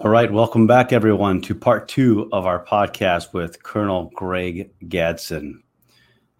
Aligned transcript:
All 0.00 0.10
right, 0.12 0.32
welcome 0.32 0.68
back, 0.68 0.92
everyone, 0.92 1.40
to 1.40 1.56
part 1.56 1.88
two 1.88 2.28
of 2.30 2.46
our 2.46 2.64
podcast 2.64 3.32
with 3.32 3.64
Colonel 3.64 4.12
Greg 4.14 4.70
Gadson, 4.84 5.54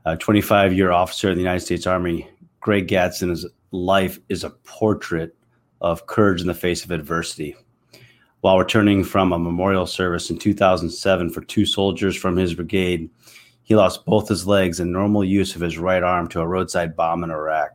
a 0.05 0.17
25 0.17 0.73
year 0.73 0.93
officer 0.93 1.29
in 1.29 1.35
the 1.35 1.43
United 1.43 1.67
States 1.67 1.85
Army. 1.85 2.31
Greg 2.61 2.87
Gadson's 2.87 3.45
life 3.73 4.21
is 4.29 4.45
a 4.45 4.51
portrait 4.51 5.35
of 5.81 6.07
courage 6.07 6.41
in 6.41 6.47
the 6.47 6.55
face 6.55 6.85
of 6.85 6.93
adversity. 6.93 7.57
While 8.43 8.61
returning 8.61 9.03
from 9.03 9.33
a 9.33 9.41
memorial 9.41 9.89
service 9.89 10.31
in 10.31 10.39
2007 10.39 11.31
for 11.31 11.41
two 11.41 11.67
soldiers 11.67 12.15
from 12.15 12.37
his 12.37 12.55
brigade, 12.55 13.11
he 13.65 13.75
lost 13.75 14.07
both 14.07 14.29
his 14.29 14.47
legs 14.47 14.79
and 14.79 14.93
normal 14.93 15.25
use 15.25 15.57
of 15.57 15.63
his 15.63 15.79
right 15.79 16.05
arm 16.05 16.29
to 16.29 16.41
a 16.41 16.47
roadside 16.47 16.95
bomb 16.95 17.25
in 17.25 17.33
Iraq. 17.33 17.71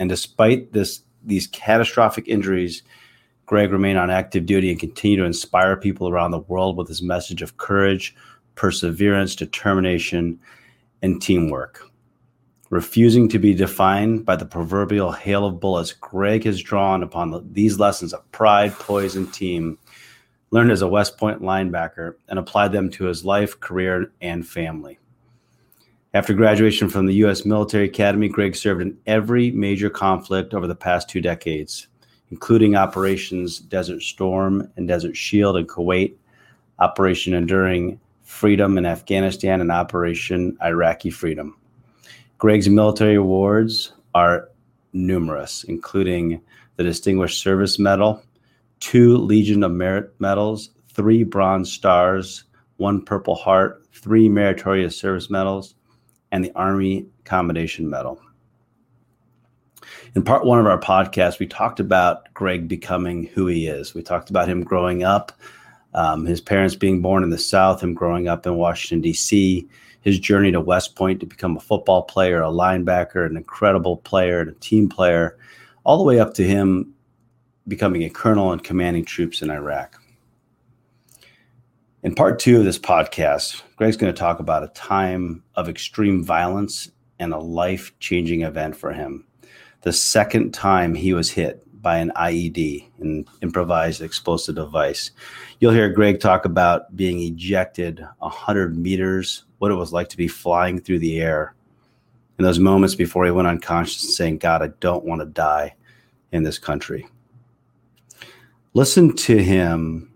And 0.00 0.08
despite 0.08 0.72
this, 0.72 1.02
these 1.22 1.48
catastrophic 1.48 2.28
injuries, 2.28 2.82
Greg 3.48 3.72
remained 3.72 3.98
on 3.98 4.10
active 4.10 4.44
duty 4.44 4.70
and 4.70 4.78
continued 4.78 5.16
to 5.16 5.24
inspire 5.24 5.74
people 5.74 6.06
around 6.06 6.32
the 6.32 6.38
world 6.38 6.76
with 6.76 6.86
his 6.86 7.00
message 7.00 7.40
of 7.40 7.56
courage, 7.56 8.14
perseverance, 8.56 9.34
determination, 9.34 10.38
and 11.00 11.22
teamwork. 11.22 11.80
Refusing 12.68 13.26
to 13.30 13.38
be 13.38 13.54
defined 13.54 14.26
by 14.26 14.36
the 14.36 14.44
proverbial 14.44 15.12
hail 15.12 15.46
of 15.46 15.60
bullets, 15.60 15.92
Greg 15.94 16.44
has 16.44 16.60
drawn 16.60 17.02
upon 17.02 17.30
the, 17.30 17.42
these 17.50 17.78
lessons 17.78 18.12
of 18.12 18.30
pride, 18.32 18.74
poise, 18.74 19.16
and 19.16 19.32
team, 19.32 19.78
learned 20.50 20.70
as 20.70 20.82
a 20.82 20.88
West 20.88 21.16
Point 21.16 21.40
linebacker, 21.40 22.16
and 22.28 22.38
applied 22.38 22.72
them 22.72 22.90
to 22.90 23.06
his 23.06 23.24
life, 23.24 23.58
career, 23.60 24.12
and 24.20 24.46
family. 24.46 24.98
After 26.12 26.34
graduation 26.34 26.90
from 26.90 27.06
the 27.06 27.14
U.S. 27.14 27.46
Military 27.46 27.86
Academy, 27.86 28.28
Greg 28.28 28.54
served 28.54 28.82
in 28.82 28.98
every 29.06 29.50
major 29.52 29.88
conflict 29.88 30.52
over 30.52 30.66
the 30.66 30.74
past 30.74 31.08
two 31.08 31.22
decades 31.22 31.88
including 32.30 32.76
Operations 32.76 33.58
Desert 33.58 34.02
Storm 34.02 34.70
and 34.76 34.86
Desert 34.86 35.16
Shield 35.16 35.56
in 35.56 35.66
Kuwait, 35.66 36.14
Operation 36.78 37.34
Enduring 37.34 38.00
Freedom 38.22 38.76
in 38.76 38.84
Afghanistan, 38.84 39.60
and 39.60 39.72
Operation 39.72 40.56
Iraqi 40.62 41.10
Freedom. 41.10 41.56
Greg's 42.36 42.68
military 42.68 43.14
awards 43.14 43.92
are 44.14 44.48
numerous, 44.92 45.64
including 45.64 46.40
the 46.76 46.84
Distinguished 46.84 47.40
Service 47.40 47.78
Medal, 47.78 48.22
two 48.80 49.16
Legion 49.16 49.62
of 49.62 49.72
Merit 49.72 50.14
medals, 50.18 50.70
three 50.90 51.24
Bronze 51.24 51.72
Stars, 51.72 52.44
one 52.76 53.02
Purple 53.02 53.34
Heart, 53.34 53.86
three 53.92 54.28
Meritorious 54.28 54.96
Service 54.96 55.30
Medals, 55.30 55.74
and 56.30 56.44
the 56.44 56.52
Army 56.54 57.06
Commendation 57.24 57.88
Medal 57.88 58.20
in 60.14 60.22
part 60.22 60.44
one 60.44 60.58
of 60.58 60.66
our 60.66 60.80
podcast, 60.80 61.38
we 61.38 61.46
talked 61.46 61.80
about 61.80 62.32
Greg 62.34 62.68
becoming 62.68 63.24
who 63.26 63.46
he 63.46 63.66
is. 63.66 63.94
We 63.94 64.02
talked 64.02 64.30
about 64.30 64.48
him 64.48 64.64
growing 64.64 65.02
up, 65.02 65.32
um, 65.94 66.24
his 66.24 66.40
parents 66.40 66.74
being 66.74 67.02
born 67.02 67.22
in 67.22 67.30
the 67.30 67.38
South, 67.38 67.82
him 67.82 67.94
growing 67.94 68.28
up 68.28 68.46
in 68.46 68.56
Washington, 68.56 69.00
D.C., 69.00 69.68
his 70.00 70.18
journey 70.18 70.52
to 70.52 70.60
West 70.60 70.94
Point 70.96 71.20
to 71.20 71.26
become 71.26 71.56
a 71.56 71.60
football 71.60 72.02
player, 72.02 72.40
a 72.40 72.46
linebacker, 72.46 73.26
an 73.26 73.36
incredible 73.36 73.98
player, 73.98 74.40
and 74.40 74.50
a 74.50 74.54
team 74.54 74.88
player, 74.88 75.36
all 75.84 75.98
the 75.98 76.04
way 76.04 76.20
up 76.20 76.34
to 76.34 76.44
him 76.44 76.94
becoming 77.66 78.04
a 78.04 78.10
colonel 78.10 78.52
and 78.52 78.64
commanding 78.64 79.04
troops 79.04 79.42
in 79.42 79.50
Iraq. 79.50 80.00
In 82.02 82.14
part 82.14 82.38
two 82.38 82.58
of 82.58 82.64
this 82.64 82.78
podcast, 82.78 83.62
Greg's 83.76 83.96
going 83.96 84.12
to 84.12 84.18
talk 84.18 84.38
about 84.38 84.62
a 84.62 84.68
time 84.68 85.42
of 85.56 85.68
extreme 85.68 86.24
violence 86.24 86.90
and 87.18 87.34
a 87.34 87.38
life 87.38 87.92
changing 87.98 88.42
event 88.42 88.76
for 88.76 88.92
him 88.92 89.27
the 89.82 89.92
second 89.92 90.52
time 90.52 90.94
he 90.94 91.12
was 91.12 91.30
hit 91.30 91.62
by 91.80 91.98
an 91.98 92.12
IED, 92.16 92.84
an 93.00 93.24
improvised 93.42 94.02
explosive 94.02 94.56
device. 94.56 95.10
You'll 95.60 95.72
hear 95.72 95.88
Greg 95.88 96.20
talk 96.20 96.44
about 96.44 96.94
being 96.96 97.20
ejected 97.20 98.04
100 98.18 98.76
meters, 98.76 99.44
what 99.58 99.70
it 99.70 99.76
was 99.76 99.92
like 99.92 100.08
to 100.08 100.16
be 100.16 100.28
flying 100.28 100.80
through 100.80 100.98
the 100.98 101.20
air 101.20 101.54
in 102.38 102.44
those 102.44 102.58
moments 102.58 102.94
before 102.94 103.24
he 103.24 103.30
went 103.30 103.48
unconscious 103.48 104.16
saying, 104.16 104.38
God, 104.38 104.62
I 104.62 104.68
don't 104.80 105.04
want 105.04 105.20
to 105.20 105.26
die 105.26 105.74
in 106.32 106.42
this 106.42 106.58
country. 106.58 107.06
Listen 108.74 109.14
to 109.16 109.42
him 109.42 110.12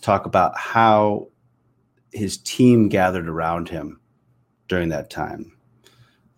talk 0.00 0.26
about 0.26 0.56
how 0.56 1.28
his 2.12 2.38
team 2.38 2.88
gathered 2.88 3.28
around 3.28 3.68
him 3.68 4.00
during 4.68 4.88
that 4.90 5.10
time 5.10 5.57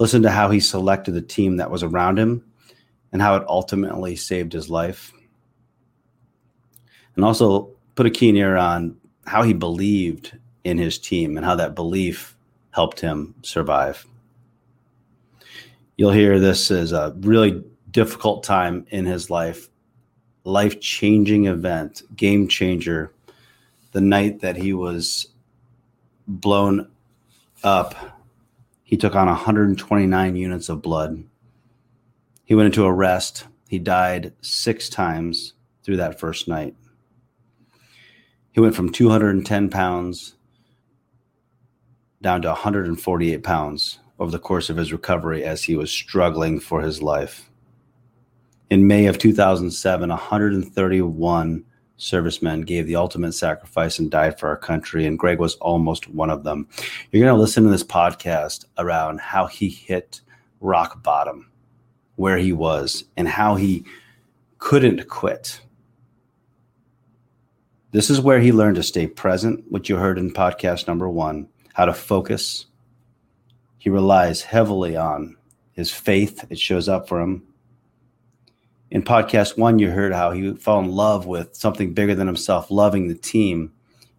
listen 0.01 0.23
to 0.23 0.31
how 0.31 0.51
he 0.51 0.59
selected 0.59 1.13
the 1.13 1.21
team 1.21 1.59
that 1.59 1.71
was 1.71 1.83
around 1.83 2.19
him 2.19 2.43
and 3.13 3.21
how 3.21 3.37
it 3.37 3.45
ultimately 3.47 4.17
saved 4.17 4.53
his 4.53 4.71
life. 4.71 5.13
And 7.15 7.25
also 7.25 7.71
put 7.95 8.07
a 8.07 8.11
keen 8.11 8.35
ear 8.35 8.57
on 8.57 8.97
how 9.27 9.43
he 9.43 9.53
believed 9.53 10.37
in 10.65 10.79
his 10.79 10.99
team 10.99 11.37
and 11.37 11.45
how 11.45 11.55
that 11.57 11.75
belief 11.75 12.35
helped 12.71 13.01
him 13.01 13.35
survive. 13.43 14.07
You'll 15.97 16.13
hear 16.13 16.41
this 16.41 16.71
as 16.71 16.93
a 16.93 17.15
really 17.21 17.63
difficult 17.91 18.43
time 18.43 18.87
in 18.89 19.05
his 19.05 19.29
life, 19.29 19.69
life 20.45 20.81
changing 20.81 21.45
event, 21.45 22.03
game 22.17 22.49
changer. 22.49 23.13
The 23.93 24.01
night 24.01 24.41
that 24.41 24.57
he 24.57 24.73
was 24.73 25.27
blown 26.27 26.89
up 27.63 28.20
he 28.91 28.97
took 28.97 29.15
on 29.15 29.29
129 29.29 30.35
units 30.35 30.69
of 30.69 30.83
blood. 30.83 31.23
He 32.43 32.57
went 32.57 32.67
into 32.67 32.85
arrest. 32.85 33.47
He 33.69 33.79
died 33.79 34.33
six 34.41 34.89
times 34.89 35.55
through 35.85 35.99
that 35.99 36.19
first 36.19 36.49
night. 36.49 36.75
He 38.51 38.59
went 38.59 38.75
from 38.75 38.91
210 38.91 39.71
pounds 39.71 40.35
down 42.21 42.43
to 42.43 42.49
148 42.49 43.45
pounds 43.45 44.01
over 44.19 44.33
the 44.33 44.41
course 44.41 44.69
of 44.69 44.77
his 44.77 44.93
recovery 44.93 45.45
as 45.45 45.63
he 45.63 45.77
was 45.77 45.93
struggling 45.93 46.59
for 46.59 46.81
his 46.81 47.01
life. 47.01 47.49
In 48.71 48.89
May 48.89 49.07
of 49.07 49.19
2007, 49.19 50.09
131 50.09 51.65
servicemen 52.01 52.63
gave 52.63 52.87
the 52.87 52.97
ultimate 52.97 53.33
sacrifice 53.33 53.99
and 53.99 54.11
died 54.11 54.39
for 54.39 54.49
our 54.49 54.57
country, 54.57 55.07
and 55.07 55.19
Greg 55.19 55.39
was 55.39 55.57
almost 55.57 56.09
one 56.09 56.31
of 56.31 56.45
them. 56.45 56.69
You're 57.11 57.25
going 57.25 57.35
to 57.35 57.41
listen 57.41 57.65
to 57.65 57.71
this 57.71 57.85
podcast 57.85 58.65
around 58.79 59.21
how 59.21 59.47
he 59.47 59.69
hit 59.69 60.21
rock 60.61 61.03
bottom, 61.03 61.51
where 62.17 62.39
he 62.39 62.53
was, 62.53 63.05
and 63.17 63.29
how 63.29 63.57
he 63.57 63.85
couldn't 64.59 65.09
quit. 65.09 65.61
This 67.93 68.09
is 68.09 68.21
where 68.21 68.41
he 68.41 68.53
learned 68.53 68.77
to 68.77 68.83
stay 68.83 69.07
present, 69.07 69.65
which 69.69 69.89
you 69.89 69.97
heard 69.97 70.19
in 70.19 70.33
podcast 70.33 70.87
number 70.87 71.09
one, 71.09 71.49
how 71.75 71.85
to 71.85 71.95
focus. 71.95 72.67
He 73.79 73.91
relies 73.91 74.43
heavily 74.43 74.97
on 74.97 75.37
his 75.73 75.91
faith, 75.91 76.45
it 76.51 76.59
shows 76.59 76.89
up 76.89 77.09
for 77.09 77.21
him 77.21 77.43
in 78.91 79.03
podcast 79.03 79.57
one, 79.57 79.79
you 79.79 79.91
heard 79.91 80.13
how 80.13 80.33
he 80.33 80.55
fell 80.55 80.81
in 80.81 80.91
love 80.91 81.27
with 81.27 81.55
something 81.55 81.95
bigger 81.95 82.15
than 82.15 82.27
himself, 82.27 82.71
loving 82.71 83.09
the 83.09 83.15
team. 83.15 83.73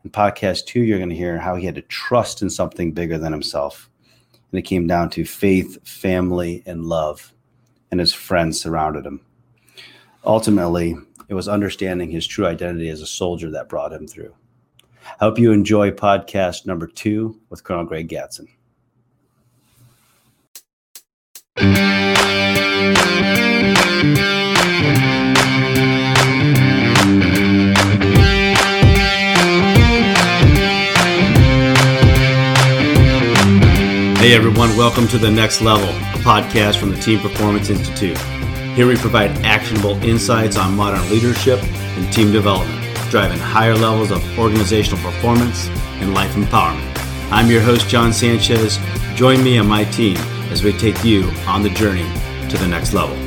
In 0.03 0.11
podcast 0.11 0.65
two, 0.65 0.81
you're 0.81 0.97
going 0.97 1.09
to 1.09 1.15
hear 1.15 1.37
how 1.37 1.55
he 1.55 1.65
had 1.65 1.75
to 1.75 1.81
trust 1.83 2.41
in 2.41 2.49
something 2.49 2.93
bigger 2.93 3.17
than 3.17 3.33
himself. 3.33 3.89
And 4.51 4.59
it 4.59 4.63
came 4.63 4.87
down 4.87 5.09
to 5.11 5.25
faith, 5.25 5.85
family, 5.87 6.63
and 6.65 6.85
love. 6.85 7.33
And 7.91 7.99
his 7.99 8.13
friends 8.13 8.61
surrounded 8.61 9.05
him. 9.05 9.21
Ultimately, 10.25 10.95
it 11.27 11.33
was 11.33 11.47
understanding 11.47 12.09
his 12.09 12.27
true 12.27 12.45
identity 12.45 12.89
as 12.89 13.01
a 13.01 13.07
soldier 13.07 13.51
that 13.51 13.69
brought 13.69 13.93
him 13.93 14.07
through. 14.07 14.33
I 15.19 15.25
hope 15.25 15.39
you 15.39 15.51
enjoy 15.51 15.91
podcast 15.91 16.65
number 16.65 16.87
two 16.87 17.39
with 17.49 17.63
Colonel 17.63 17.85
Greg 17.85 18.07
Gadson. 18.07 18.47
Hey 34.31 34.37
everyone, 34.37 34.77
welcome 34.77 35.09
to 35.09 35.17
The 35.17 35.29
Next 35.29 35.59
Level, 35.59 35.89
a 35.89 36.23
podcast 36.23 36.77
from 36.77 36.91
the 36.91 36.95
Team 36.95 37.19
Performance 37.19 37.69
Institute. 37.69 38.17
Here 38.77 38.87
we 38.87 38.95
provide 38.95 39.31
actionable 39.43 40.01
insights 40.05 40.55
on 40.55 40.73
modern 40.73 41.01
leadership 41.09 41.61
and 41.61 42.13
team 42.13 42.31
development, 42.31 42.81
driving 43.09 43.39
higher 43.39 43.75
levels 43.75 44.09
of 44.09 44.23
organizational 44.39 45.03
performance 45.03 45.67
and 45.99 46.13
life 46.13 46.31
empowerment. 46.35 46.79
I'm 47.29 47.51
your 47.51 47.59
host, 47.59 47.89
John 47.89 48.13
Sanchez. 48.13 48.79
Join 49.15 49.43
me 49.43 49.57
and 49.57 49.67
my 49.67 49.83
team 49.83 50.15
as 50.49 50.63
we 50.63 50.71
take 50.71 51.03
you 51.03 51.29
on 51.45 51.61
the 51.61 51.69
journey 51.71 52.09
to 52.47 52.57
the 52.57 52.69
next 52.69 52.93
level. 52.93 53.17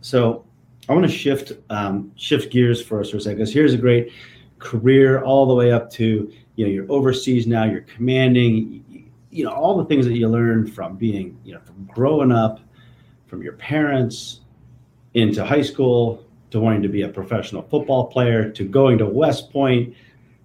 So, 0.00 0.43
I 0.88 0.92
want 0.92 1.06
to 1.06 1.12
shift 1.12 1.52
um, 1.70 2.12
shift 2.16 2.52
gears 2.52 2.82
for 2.82 3.00
us 3.00 3.10
for 3.10 3.16
a 3.16 3.20
second 3.20 3.38
because 3.38 3.52
here's 3.52 3.74
a 3.74 3.78
great 3.78 4.12
career 4.58 5.22
all 5.22 5.46
the 5.46 5.54
way 5.54 5.72
up 5.72 5.90
to 5.92 6.30
you 6.56 6.66
know 6.66 6.70
you're 6.70 6.90
overseas 6.90 7.46
now, 7.46 7.64
you're 7.64 7.82
commanding, 7.82 9.10
you 9.30 9.44
know 9.44 9.52
all 9.52 9.76
the 9.76 9.84
things 9.86 10.04
that 10.06 10.16
you 10.16 10.28
learn 10.28 10.66
from 10.66 10.96
being 10.96 11.38
you 11.44 11.54
know 11.54 11.60
from 11.60 11.84
growing 11.86 12.32
up 12.32 12.60
from 13.26 13.42
your 13.42 13.54
parents 13.54 14.40
into 15.14 15.44
high 15.44 15.62
school 15.62 16.24
to 16.50 16.60
wanting 16.60 16.82
to 16.82 16.88
be 16.88 17.02
a 17.02 17.08
professional 17.08 17.62
football 17.62 18.06
player 18.06 18.48
to 18.50 18.64
going 18.64 18.98
to 18.98 19.06
West 19.06 19.50
Point, 19.50 19.94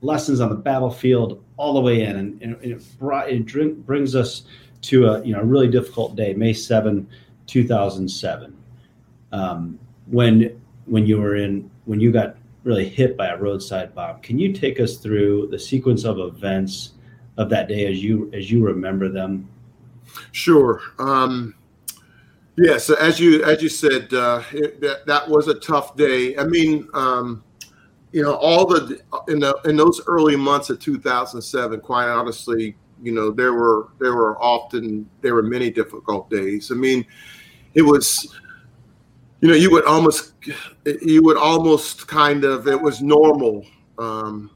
lessons 0.01 0.39
on 0.39 0.50
the 0.50 0.56
battlefield, 0.56 1.44
all 1.56 1.74
the 1.74 1.81
way 1.81 2.01
in, 2.01 2.15
and, 2.15 2.42
and 2.42 2.57
it, 2.63 2.81
brought, 2.97 3.30
it 3.30 3.85
brings 3.85 4.15
us 4.15 4.44
to 4.81 5.07
a 5.07 5.24
you 5.24 5.33
know 5.33 5.42
a 5.42 5.45
really 5.45 5.68
difficult 5.68 6.15
day, 6.15 6.33
May 6.33 6.53
7, 6.53 7.07
2007, 7.45 8.57
um, 9.31 9.77
when 10.09 10.61
when 10.85 11.06
you 11.06 11.19
were 11.19 11.35
in 11.35 11.69
when 11.85 12.00
you 12.00 12.11
got 12.11 12.35
really 12.63 12.88
hit 12.88 13.15
by 13.15 13.27
a 13.27 13.38
roadside 13.38 13.95
bomb. 13.95 14.19
Can 14.21 14.38
you 14.38 14.53
take 14.53 14.79
us 14.79 14.97
through 14.97 15.47
the 15.47 15.59
sequence 15.59 16.03
of 16.03 16.19
events 16.19 16.94
of 17.38 17.50
that 17.50 17.67
day 17.67 17.85
as 17.85 18.03
you 18.03 18.29
as 18.33 18.51
you 18.51 18.65
remember 18.65 19.09
them? 19.09 19.47
Sure. 20.31 20.81
Um, 20.97 21.56
yeah. 22.57 22.77
So 22.77 22.95
as 22.95 23.19
you 23.19 23.44
as 23.44 23.61
you 23.61 23.69
said, 23.69 24.13
uh, 24.13 24.44
it, 24.51 24.81
that 24.81 25.06
that 25.06 25.29
was 25.29 25.47
a 25.47 25.56
tough 25.56 25.95
day. 25.95 26.38
I 26.38 26.44
mean, 26.44 26.88
um, 26.94 27.44
you 28.11 28.23
know, 28.23 28.35
all 28.35 28.65
the 28.65 29.00
in 29.27 29.39
the 29.39 29.59
in 29.65 29.77
those 29.77 30.01
early 30.07 30.35
months 30.35 30.69
of 30.69 30.79
2007, 30.79 31.79
quite 31.81 32.09
honestly, 32.09 32.75
you 33.01 33.13
know, 33.13 33.31
there 33.31 33.53
were 33.53 33.89
there 34.00 34.13
were 34.13 34.38
often 34.41 35.09
there 35.21 35.35
were 35.35 35.44
many 35.44 35.69
difficult 35.69 36.29
days. 36.29 36.71
I 36.71 36.75
mean, 36.75 37.06
it 37.75 37.81
was 37.81 38.35
you 39.41 39.47
know 39.47 39.56
you 39.56 39.71
would 39.71 39.86
almost 39.86 40.33
you 40.86 41.24
would 41.24 41.38
almost 41.38 42.07
kind 42.07 42.44
of 42.44 42.68
it 42.68 42.80
was 42.80 43.01
normal 43.01 43.65
um, 43.97 44.51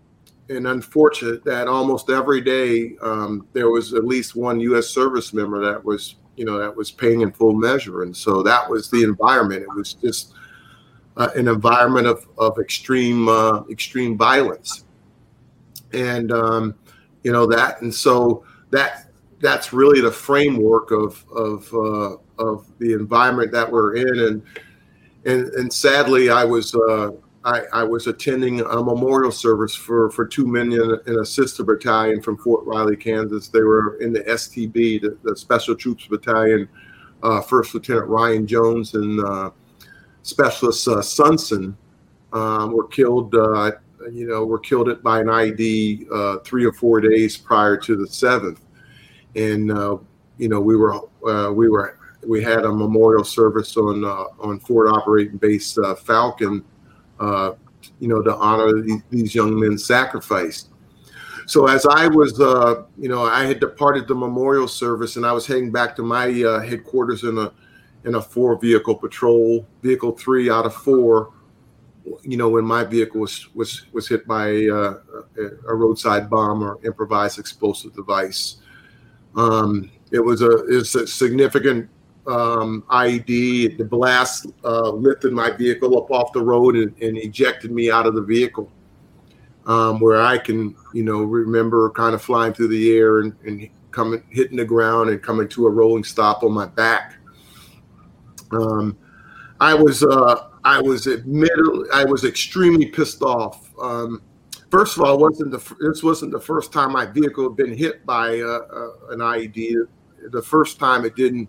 and 0.50 0.68
unfortunate 0.68 1.44
that 1.46 1.68
almost 1.68 2.10
every 2.10 2.42
day 2.42 2.96
um, 3.02 3.48
there 3.54 3.70
was 3.70 3.94
at 3.94 4.06
least 4.06 4.36
one 4.36 4.60
U.S. 4.60 4.88
service 4.88 5.34
member 5.34 5.60
that 5.72 5.84
was 5.84 6.16
you 6.36 6.46
know 6.46 6.58
that 6.58 6.76
was 6.76 6.92
paying 6.92 7.22
in 7.22 7.32
full 7.32 7.54
measure, 7.54 8.04
and 8.04 8.16
so 8.16 8.42
that 8.44 8.70
was 8.70 8.90
the 8.90 9.04
environment. 9.04 9.62
It 9.62 9.76
was 9.76 9.94
just 9.94 10.34
uh, 11.18 11.30
an 11.36 11.48
environment 11.48 12.08
of 12.08 12.28
of 12.38 12.58
extreme 12.60 13.30
uh, 13.30 13.64
extreme 13.70 14.18
violence, 14.18 14.86
and 15.94 16.32
um, 16.32 16.76
you 17.24 17.32
know 17.32 17.46
that, 17.48 17.82
and 17.82 17.94
so 17.94 18.44
that 18.72 19.12
that's 19.40 19.74
really 19.74 20.02
the 20.02 20.12
framework 20.12 20.92
of 20.92 21.24
of 21.32 21.72
uh, 21.74 22.18
of 22.40 22.66
the 22.80 22.94
environment 22.94 23.52
that 23.52 23.72
we're 23.72 23.96
in, 23.96 24.20
and 24.20 24.44
and 25.26 25.48
and 25.54 25.72
sadly, 25.72 26.30
I 26.30 26.44
was 26.44 26.76
uh, 26.76 27.12
I, 27.46 27.64
I, 27.74 27.84
was 27.84 28.08
attending 28.08 28.62
a 28.62 28.84
memorial 28.84 29.32
service 29.32 29.76
for 29.76 30.10
for 30.12 30.26
two 30.26 30.46
men 30.48 30.72
in, 30.72 31.00
in, 31.08 31.20
a 31.20 31.26
sister 31.26 31.64
battalion 31.64 32.22
from 32.22 32.38
Fort 32.38 32.66
Riley, 32.66 32.96
Kansas. 32.96 33.48
They 33.48 33.62
were 33.62 33.98
in 33.98 34.14
the 34.14 34.22
STB, 34.22 35.02
the, 35.02 35.18
the 35.24 35.36
Special 35.36 35.76
Troops 35.76 36.08
Battalion. 36.08 36.68
Uh, 37.22 37.42
First 37.42 37.74
Lieutenant 37.74 38.08
Ryan 38.08 38.46
Jones 38.46 38.96
and 38.96 39.20
uh, 39.22 39.52
Specialist 40.24 40.88
uh, 40.90 40.98
Sunson 40.98 41.76
um, 42.34 42.74
were 42.74 42.88
killed. 42.88 43.34
Uh, 43.34 43.72
you 44.12 44.28
know, 44.28 44.44
were 44.44 44.60
killed 44.60 45.02
by 45.02 45.22
an 45.22 45.30
ID 45.30 46.08
uh, 46.14 46.40
three 46.40 46.66
or 46.66 46.74
four 46.74 47.00
days 47.00 47.38
prior 47.38 47.78
to 47.78 47.96
the 47.96 48.06
seventh, 48.06 48.60
and 49.36 49.72
uh, 49.72 49.98
you 50.38 50.50
know 50.50 50.60
we 50.60 50.76
were 50.76 51.00
we 51.54 51.70
were 51.70 51.98
we 52.26 52.44
had 52.44 52.66
a 52.66 52.72
memorial 52.72 53.24
service 53.24 53.78
on 53.78 54.04
uh, 54.04 54.26
on 54.40 54.60
Forward 54.60 54.90
Operating 54.90 55.38
Base 55.38 55.78
uh, 55.78 55.96
Falcon, 55.96 56.64
uh, 57.20 57.52
you 58.00 58.08
know, 58.08 58.22
to 58.22 58.36
honor 58.36 58.82
these, 58.82 59.02
these, 59.10 59.36
young 59.36 59.60
men's 59.60 59.86
sacrifice. 59.86 60.70
So 61.46 61.68
as 61.68 61.86
I 61.86 62.08
was, 62.08 62.40
uh, 62.40 62.84
you 62.98 63.10
know, 63.10 63.26
I 63.26 63.46
had 63.46 63.60
departed 63.60 64.08
the 64.08 64.16
memorial 64.16 64.68
service 64.68 65.18
and 65.18 65.26
I 65.26 65.34
was 65.34 65.46
heading 65.46 65.72
back 65.72 65.96
to 65.98 66.04
my 66.04 66.28
uh, 66.42 66.62
headquarters 66.62 67.24
in 67.24 67.38
a 67.38 67.52
in 68.06 68.16
a 68.16 68.22
four 68.22 68.60
vehicle 68.60 68.96
patrol, 68.96 69.66
vehicle 69.82 70.14
three 70.14 70.50
out 70.50 70.66
of 70.66 70.74
four. 70.74 71.34
You 72.22 72.36
know, 72.38 72.50
when 72.50 72.66
my 72.66 72.84
vehicle 72.84 73.22
was 73.22 73.54
was 73.54 73.86
was 73.94 74.08
hit 74.08 74.28
by 74.28 74.68
uh, 74.68 74.96
a 75.68 75.76
roadside 75.76 76.30
bomb 76.30 76.64
or 76.64 76.80
improvised 76.84 77.40
explosive 77.40 77.94
device. 77.94 78.58
Um, 79.36 79.90
it 80.12 80.20
was 80.20 80.42
a 80.42 80.66
it's 80.68 80.96
a 80.96 81.08
significant 81.08 81.90
um, 82.28 82.84
IED. 82.90 83.78
The 83.78 83.86
blast 83.86 84.48
uh, 84.64 84.90
lifted 84.90 85.34
my 85.34 85.52
vehicle 85.52 85.98
up 85.98 86.12
off 86.12 86.34
the 86.34 86.42
road 86.42 86.76
and, 86.76 86.96
and 87.02 87.18
ejected 87.18 87.72
me 87.72 87.92
out 87.92 88.06
of 88.06 88.16
the 88.16 88.22
vehicle. 88.22 88.72
Um, 89.66 90.02
where 90.02 90.22
I 90.22 90.38
can, 90.40 90.76
you 90.94 91.04
know, 91.04 91.24
remember 91.24 91.90
kind 91.92 92.14
of 92.14 92.22
flying 92.22 92.54
through 92.54 92.68
the 92.68 92.92
air 92.92 93.22
and, 93.22 93.34
and 93.46 93.70
coming, 93.92 94.22
hitting 94.30 94.58
the 94.58 94.66
ground 94.66 95.10
and 95.10 95.24
coming 95.24 95.48
to 95.50 95.68
a 95.68 95.70
rolling 95.70 96.04
stop 96.04 96.44
on 96.44 96.52
my 96.52 96.66
back. 96.66 97.16
Um, 98.52 98.98
I 99.62 99.74
was, 99.74 100.04
uh, 100.04 100.50
I 100.66 100.82
was 100.82 101.08
admittedly, 101.08 101.88
I 101.94 102.04
was 102.04 102.26
extremely 102.26 102.88
pissed 102.88 103.22
off. 103.22 103.72
Um, 103.82 104.22
first 104.70 104.98
of 104.98 105.04
all, 105.04 105.18
wasn't 105.18 105.52
the 105.52 105.76
this 105.80 106.04
wasn't 106.04 106.32
the 106.34 106.42
first 106.42 106.74
time 106.74 106.92
my 106.92 107.06
vehicle 107.06 107.46
had 107.46 107.56
been 107.56 107.78
hit 107.78 108.06
by 108.06 108.42
uh, 108.42 108.60
uh, 108.74 108.90
an 109.12 109.20
IED. 109.20 109.88
The 110.32 110.42
first 110.42 110.78
time 110.78 111.06
it 111.06 111.16
didn't 111.16 111.48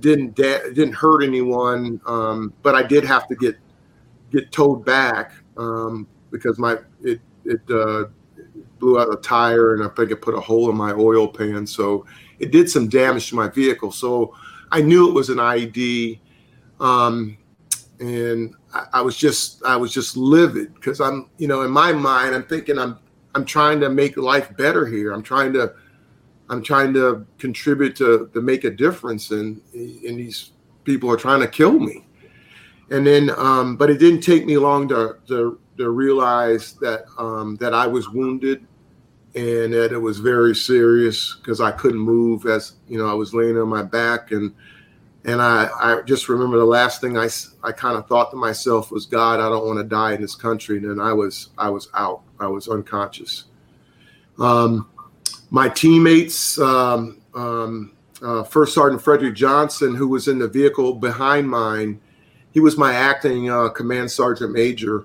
didn't 0.00 0.34
da- 0.34 0.70
didn't 0.72 0.94
hurt 0.94 1.22
anyone, 1.22 2.00
um, 2.06 2.52
but 2.62 2.74
I 2.74 2.82
did 2.82 3.04
have 3.04 3.26
to 3.28 3.34
get 3.34 3.56
get 4.30 4.50
towed 4.50 4.84
back 4.84 5.32
um, 5.56 6.06
because 6.30 6.58
my 6.58 6.78
it 7.02 7.20
it 7.44 7.60
uh, 7.70 8.04
blew 8.78 8.98
out 8.98 9.12
a 9.12 9.16
tire 9.16 9.74
and 9.74 9.84
I 9.84 9.88
think 9.88 10.10
it 10.10 10.16
put 10.16 10.34
a 10.34 10.40
hole 10.40 10.70
in 10.70 10.76
my 10.76 10.92
oil 10.92 11.28
pan, 11.28 11.66
so 11.66 12.06
it 12.38 12.50
did 12.50 12.70
some 12.70 12.88
damage 12.88 13.28
to 13.30 13.36
my 13.36 13.48
vehicle. 13.48 13.92
So 13.92 14.34
I 14.70 14.80
knew 14.80 15.08
it 15.08 15.12
was 15.12 15.28
an 15.28 15.36
IED, 15.36 16.20
um, 16.80 17.36
and 18.00 18.54
I, 18.72 18.86
I 18.94 19.00
was 19.02 19.16
just 19.16 19.62
I 19.64 19.76
was 19.76 19.92
just 19.92 20.16
livid 20.16 20.74
because 20.74 21.00
I'm 21.00 21.28
you 21.38 21.48
know 21.48 21.62
in 21.62 21.70
my 21.70 21.92
mind 21.92 22.34
I'm 22.34 22.44
thinking 22.44 22.78
I'm 22.78 22.98
I'm 23.34 23.44
trying 23.44 23.80
to 23.80 23.90
make 23.90 24.16
life 24.16 24.54
better 24.56 24.86
here. 24.86 25.12
I'm 25.12 25.22
trying 25.22 25.52
to 25.54 25.74
I'm 26.48 26.62
trying 26.62 26.92
to 26.94 27.26
contribute 27.38 27.96
to 27.96 28.30
to 28.32 28.40
make 28.40 28.64
a 28.64 28.70
difference, 28.70 29.30
and 29.30 29.60
and 29.74 30.18
these 30.18 30.52
people 30.84 31.10
are 31.10 31.16
trying 31.16 31.40
to 31.40 31.48
kill 31.48 31.78
me. 31.78 32.04
And 32.90 33.06
then, 33.06 33.30
um, 33.36 33.76
but 33.76 33.88
it 33.88 33.98
didn't 33.98 34.20
take 34.20 34.44
me 34.44 34.58
long 34.58 34.88
to 34.88 35.16
to, 35.28 35.58
to 35.78 35.90
realize 35.90 36.74
that 36.74 37.04
um, 37.18 37.56
that 37.56 37.72
I 37.72 37.86
was 37.86 38.08
wounded, 38.10 38.66
and 39.34 39.72
that 39.72 39.92
it 39.92 39.98
was 39.98 40.18
very 40.18 40.54
serious 40.54 41.36
because 41.36 41.60
I 41.60 41.70
couldn't 41.70 42.00
move 42.00 42.46
as 42.46 42.74
you 42.88 42.98
know 42.98 43.08
I 43.08 43.14
was 43.14 43.32
laying 43.32 43.56
on 43.56 43.68
my 43.68 43.82
back, 43.82 44.32
and 44.32 44.52
and 45.24 45.40
I 45.40 45.68
I 45.80 46.02
just 46.02 46.28
remember 46.28 46.58
the 46.58 46.64
last 46.64 47.00
thing 47.00 47.16
I 47.16 47.28
I 47.62 47.72
kind 47.72 47.96
of 47.96 48.06
thought 48.08 48.30
to 48.32 48.36
myself 48.36 48.90
was 48.90 49.06
God, 49.06 49.40
I 49.40 49.48
don't 49.48 49.66
want 49.66 49.78
to 49.78 49.84
die 49.84 50.12
in 50.12 50.20
this 50.20 50.34
country, 50.34 50.78
and 50.78 50.90
then 50.90 51.00
I 51.00 51.12
was 51.12 51.50
I 51.56 51.70
was 51.70 51.88
out, 51.94 52.22
I 52.40 52.46
was 52.46 52.68
unconscious. 52.68 53.44
Um, 54.38 54.90
my 55.52 55.68
teammates, 55.68 56.58
um, 56.58 57.20
um, 57.34 57.92
uh, 58.22 58.42
First 58.42 58.74
Sergeant 58.74 59.02
Frederick 59.02 59.34
Johnson, 59.34 59.94
who 59.94 60.08
was 60.08 60.26
in 60.26 60.38
the 60.38 60.48
vehicle 60.48 60.94
behind 60.94 61.46
mine, 61.46 62.00
he 62.52 62.60
was 62.60 62.78
my 62.78 62.94
acting 62.94 63.50
uh, 63.50 63.68
command 63.68 64.10
sergeant 64.10 64.50
major. 64.50 65.04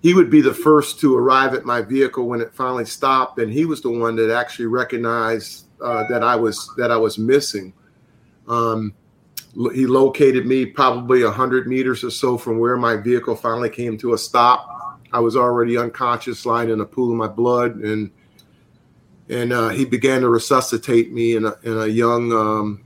He 0.00 0.14
would 0.14 0.30
be 0.30 0.40
the 0.40 0.54
first 0.54 1.00
to 1.00 1.16
arrive 1.16 1.54
at 1.54 1.64
my 1.64 1.82
vehicle 1.82 2.28
when 2.28 2.40
it 2.40 2.54
finally 2.54 2.84
stopped, 2.84 3.40
and 3.40 3.52
he 3.52 3.64
was 3.64 3.80
the 3.80 3.90
one 3.90 4.14
that 4.14 4.32
actually 4.32 4.66
recognized 4.66 5.66
uh, 5.82 6.04
that 6.08 6.22
I 6.22 6.36
was 6.36 6.72
that 6.76 6.92
I 6.92 6.96
was 6.96 7.18
missing. 7.18 7.72
Um, 8.46 8.94
he 9.74 9.86
located 9.86 10.46
me 10.46 10.66
probably 10.66 11.22
a 11.22 11.30
hundred 11.32 11.66
meters 11.66 12.04
or 12.04 12.10
so 12.10 12.38
from 12.38 12.60
where 12.60 12.76
my 12.76 12.94
vehicle 12.96 13.34
finally 13.34 13.70
came 13.70 13.98
to 13.98 14.14
a 14.14 14.18
stop. 14.18 15.00
I 15.12 15.18
was 15.18 15.36
already 15.36 15.76
unconscious, 15.76 16.46
lying 16.46 16.70
in 16.70 16.80
a 16.80 16.86
pool 16.86 17.10
of 17.10 17.16
my 17.16 17.26
blood, 17.26 17.74
and 17.78 18.12
and 19.30 19.52
uh, 19.52 19.68
he 19.68 19.84
began 19.84 20.20
to 20.22 20.28
resuscitate 20.28 21.12
me 21.12 21.36
in 21.36 21.46
a, 21.46 21.86
young 21.86 22.32
um, 22.32 22.84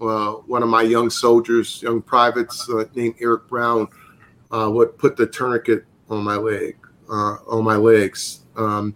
uh, 0.00 0.32
one 0.42 0.62
of 0.62 0.68
my 0.68 0.82
young 0.82 1.08
soldiers, 1.08 1.80
young 1.80 2.02
privates 2.02 2.68
uh, 2.68 2.84
named 2.94 3.14
Eric 3.20 3.48
Brown, 3.48 3.88
uh, 4.50 4.68
would 4.70 4.98
put 4.98 5.16
the 5.16 5.26
tourniquet 5.26 5.84
on 6.10 6.22
my 6.22 6.36
leg, 6.36 6.76
uh, 7.08 7.36
on 7.46 7.64
my 7.64 7.76
legs, 7.76 8.40
um, 8.56 8.94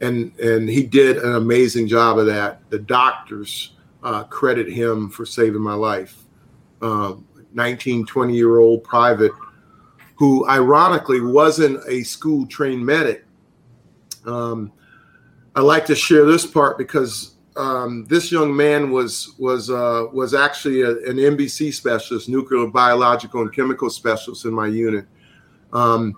and 0.00 0.36
and 0.38 0.68
he 0.68 0.82
did 0.82 1.18
an 1.18 1.34
amazing 1.34 1.86
job 1.86 2.18
of 2.18 2.26
that. 2.26 2.68
The 2.70 2.78
doctors 2.78 3.76
uh, 4.02 4.24
credit 4.24 4.68
him 4.68 5.10
for 5.10 5.26
saving 5.26 5.62
my 5.62 5.74
life. 5.74 6.16
19, 7.52 8.06
20 8.06 8.34
year 8.34 8.60
old 8.60 8.84
private 8.84 9.32
who 10.14 10.48
ironically 10.48 11.20
wasn't 11.20 11.82
a 11.88 12.02
school 12.02 12.46
trained 12.46 12.84
medic. 12.84 13.24
Um, 14.24 14.72
I 15.54 15.60
like 15.62 15.84
to 15.86 15.94
share 15.94 16.24
this 16.26 16.46
part 16.46 16.78
because 16.78 17.34
um, 17.56 18.06
this 18.06 18.30
young 18.30 18.54
man 18.54 18.90
was 18.90 19.34
was 19.38 19.70
uh, 19.70 20.06
was 20.12 20.34
actually 20.34 20.82
a, 20.82 20.90
an 20.90 21.16
NBC 21.16 21.74
specialist, 21.74 22.28
nuclear, 22.28 22.66
biological, 22.68 23.42
and 23.42 23.52
chemical 23.52 23.90
specialist 23.90 24.44
in 24.44 24.54
my 24.54 24.68
unit. 24.68 25.06
Um, 25.72 26.16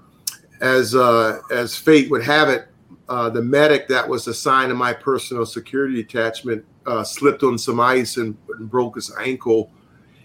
as 0.61 0.95
uh, 0.95 1.41
as 1.51 1.75
fate 1.75 2.11
would 2.11 2.23
have 2.23 2.49
it, 2.49 2.69
uh, 3.09 3.31
the 3.31 3.43
medic 3.43 3.89
that 3.89 4.09
was 4.09 4.27
assigned 4.27 4.71
to 4.71 4.75
my 4.75 4.93
personal 4.93 5.47
security 5.47 5.95
detachment 5.95 6.65
uh, 6.87 7.03
slipped 7.03 7.43
on 7.43 7.59
some 7.59 7.81
ice 7.81 8.17
and, 8.17 8.37
and, 8.59 8.71
broke 8.71 8.95
his 8.97 9.12
ankle, 9.21 9.71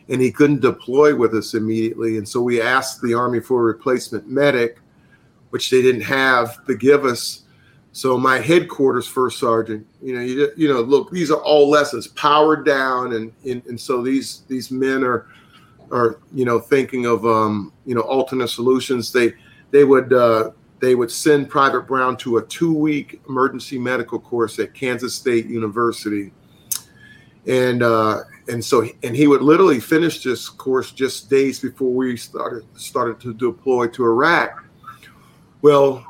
and 0.10 0.22
he 0.22 0.32
couldn't 0.32 0.62
deploy 0.62 1.16
with 1.16 1.34
us 1.34 1.54
immediately. 1.54 2.18
And 2.18 2.28
so 2.28 2.42
we 2.42 2.62
asked 2.62 3.02
the 3.02 3.14
Army 3.14 3.40
for 3.40 3.62
a 3.62 3.66
replacement 3.66 4.28
medic, 4.28 4.80
which 5.50 5.70
they 5.70 5.82
didn't 5.82 6.02
have 6.02 6.66
to 6.66 6.76
give 6.76 7.06
us. 7.06 7.44
So 7.98 8.16
my 8.16 8.38
headquarters 8.38 9.08
first 9.08 9.40
sergeant, 9.40 9.88
you 10.04 10.14
know, 10.14 10.22
you, 10.22 10.52
you 10.56 10.72
know, 10.72 10.82
look, 10.82 11.10
these 11.10 11.32
are 11.32 11.42
all 11.42 11.68
lessons 11.68 12.06
powered 12.10 12.64
down, 12.64 13.14
and, 13.14 13.34
and 13.44 13.66
and 13.66 13.82
so 13.82 14.04
these 14.04 14.44
these 14.48 14.70
men 14.70 15.04
are 15.04 15.26
are 15.92 16.20
you 16.32 16.46
know 16.46 16.60
thinking 16.60 17.08
of 17.08 17.26
um, 17.26 17.74
you 17.88 17.96
know 17.96 18.02
alternate 18.02 18.50
solutions. 18.50 19.12
They 19.12 19.34
they 19.72 19.84
would 19.84 20.14
uh, 20.14 20.52
they 20.80 20.94
would 20.94 21.10
send 21.10 21.50
Private 21.50 21.88
Brown 21.88 22.18
to 22.18 22.38
a 22.38 22.46
two 22.46 22.72
week 22.72 23.20
emergency 23.30 23.80
medical 23.80 24.20
course 24.20 24.60
at 24.60 24.76
Kansas 24.76 25.16
State 25.16 25.48
University, 25.48 26.32
and 27.48 27.82
uh, 27.82 28.20
and 28.48 28.64
so 28.64 28.88
and 29.02 29.16
he 29.16 29.26
would 29.26 29.42
literally 29.42 29.80
finish 29.80 30.22
this 30.22 30.50
course 30.50 30.92
just 30.92 31.32
days 31.32 31.60
before 31.60 31.92
we 31.92 32.16
started 32.16 32.64
started 32.80 33.20
to 33.22 33.34
deploy 33.34 33.88
to 33.88 34.04
Iraq. 34.04 34.64
Well, 35.64 36.07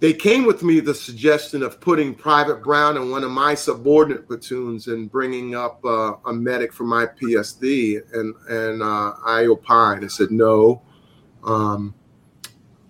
they 0.00 0.12
came 0.12 0.44
with 0.44 0.62
me 0.62 0.80
the 0.80 0.94
suggestion 0.94 1.62
of 1.62 1.80
putting 1.80 2.14
Private 2.14 2.62
Brown 2.62 2.96
in 2.96 3.10
one 3.10 3.24
of 3.24 3.30
my 3.30 3.54
subordinate 3.54 4.26
platoons 4.26 4.88
and 4.88 5.10
bringing 5.10 5.54
up 5.54 5.82
uh, 5.84 6.14
a 6.26 6.32
medic 6.32 6.72
from 6.72 6.88
my 6.88 7.06
PSD, 7.06 8.02
and 8.12 8.34
and 8.48 8.82
uh, 8.82 9.14
I 9.24 9.46
opined. 9.46 10.04
I 10.04 10.08
said 10.08 10.30
no. 10.30 10.82
Um, 11.44 11.94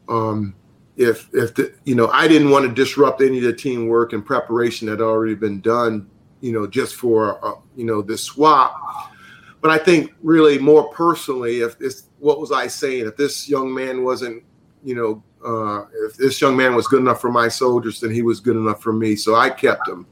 um, 0.09 0.55
if 0.97 1.29
if 1.33 1.55
the, 1.55 1.75
you 1.85 1.95
know, 1.95 2.09
I 2.09 2.27
didn't 2.27 2.51
want 2.51 2.67
to 2.67 2.75
disrupt 2.75 3.21
any 3.21 3.39
of 3.39 3.45
the 3.45 3.53
teamwork 3.53 4.13
and 4.13 4.25
preparation 4.25 4.87
that 4.87 4.99
had 4.99 5.01
already 5.03 5.35
been 5.35 5.61
done, 5.61 6.11
you 6.41 6.53
know, 6.53 6.67
just 6.67 6.97
for 6.97 7.45
uh, 7.45 7.61
you 7.77 7.85
know 7.85 8.03
this 8.03 8.23
swap. 8.25 9.13
But 9.61 9.71
I 9.71 9.79
think 9.79 10.13
really 10.23 10.59
more 10.59 10.89
personally, 10.91 11.61
if 11.61 11.79
this, 11.79 12.09
what 12.19 12.41
was 12.41 12.53
I 12.53 12.67
saying? 12.67 13.07
If 13.07 13.17
this 13.17 13.49
young 13.49 13.73
man 13.73 14.05
wasn't, 14.05 14.45
you 14.87 14.95
know, 14.95 15.23
uh, 15.45 15.85
if 16.07 16.17
this 16.17 16.41
young 16.41 16.57
man 16.57 16.77
was 16.77 16.87
good 16.87 17.01
enough 17.01 17.21
for 17.21 17.31
my 17.31 17.49
soldiers, 17.49 17.99
then 17.99 18.13
he 18.13 18.23
was 18.23 18.39
good 18.39 18.55
enough 18.55 18.81
for 18.81 18.93
me. 18.93 19.17
So 19.17 19.35
I 19.35 19.51
kept 19.51 19.89
him 19.89 20.07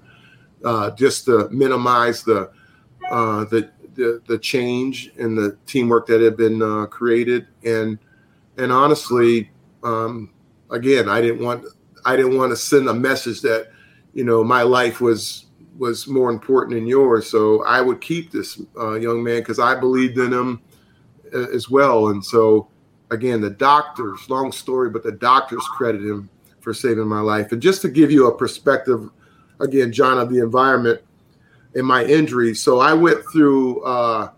uh, 0.65 0.91
just 0.91 1.27
to 1.27 1.49
minimize 1.51 2.25
the, 2.25 2.51
uh, 3.09 3.45
the 3.45 3.71
the 3.95 4.21
the 4.27 4.37
change 4.37 5.13
in 5.17 5.37
the 5.37 5.57
teamwork 5.67 6.09
that 6.09 6.21
had 6.21 6.37
been 6.37 6.61
uh, 6.61 6.87
created. 6.87 7.47
And 7.65 8.01
and 8.59 8.73
honestly, 8.73 9.53
um, 9.85 10.33
again, 10.71 11.09
I 11.09 11.21
didn't 11.21 11.45
want 11.45 11.65
I 12.05 12.17
didn't 12.17 12.37
want 12.37 12.51
to 12.51 12.57
send 12.57 12.89
a 12.89 12.95
message 12.95 13.43
that 13.43 13.71
you 14.13 14.25
know 14.25 14.43
my 14.43 14.63
life 14.63 15.01
was 15.01 15.47
was 15.79 16.09
more 16.09 16.31
important 16.31 16.75
than 16.75 16.89
yours. 16.89 17.31
So 17.31 17.63
I 17.63 17.81
would 17.81 18.01
keep 18.01 18.33
this 18.33 18.61
uh, 18.77 18.95
young 18.95 19.23
man 19.23 19.39
because 19.39 19.61
I 19.61 19.79
believed 19.79 20.19
in 20.19 20.33
him 20.33 20.61
uh, 21.33 21.51
as 21.55 21.71
well. 21.71 22.09
And 22.09 22.25
so 22.25 22.69
again, 23.15 23.41
the 23.41 23.51
doctors, 23.51 24.29
long 24.29 24.53
story, 24.53 24.91
but 24.91 25.03
the 25.03 25.13
doctors 25.13 25.65
credit 25.69 26.03
him 26.03 26.29
for 26.61 26.75
saving 26.75 27.07
my 27.07 27.21
life. 27.21 27.53
And 27.53 27.63
just 27.63 27.81
to 27.83 27.89
give 27.89 28.11
you 28.11 28.27
a 28.27 28.37
perspective, 28.37 29.09
again, 29.61 29.93
John, 29.93 30.19
of 30.19 30.31
the 30.31 30.41
environment 30.41 31.01
and 31.75 31.87
my 31.87 32.05
injury. 32.05 32.55
So 32.55 32.81
I 32.81 32.93
went 32.93 33.25
through. 33.33 33.83
Uh, 33.83 34.31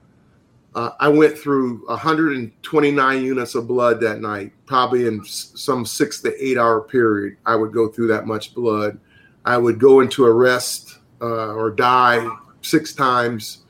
uh, 0.75 0.91
I 1.01 1.09
went 1.09 1.39
through 1.39 1.87
129 1.87 3.25
units 3.25 3.55
of 3.55 3.67
blood 3.67 3.99
that 4.03 4.21
night, 4.21 4.53
probably 4.67 5.07
in 5.07 5.25
some 5.25 5.87
six 5.87 6.21
to 6.21 6.35
eight 6.45 6.59
hour 6.59 6.83
period. 6.83 7.39
I 7.47 7.57
would 7.57 7.73
go 7.73 7.89
through 7.89 8.09
that 8.09 8.27
much 8.27 8.55
blood. 8.55 9.01
I 9.47 9.57
would 9.57 9.81
go 9.81 10.01
into 10.01 10.27
arrest 10.27 10.99
uh, 11.23 11.55
or 11.55 11.71
die 11.71 12.29
six 12.61 12.93
times. 12.93 13.63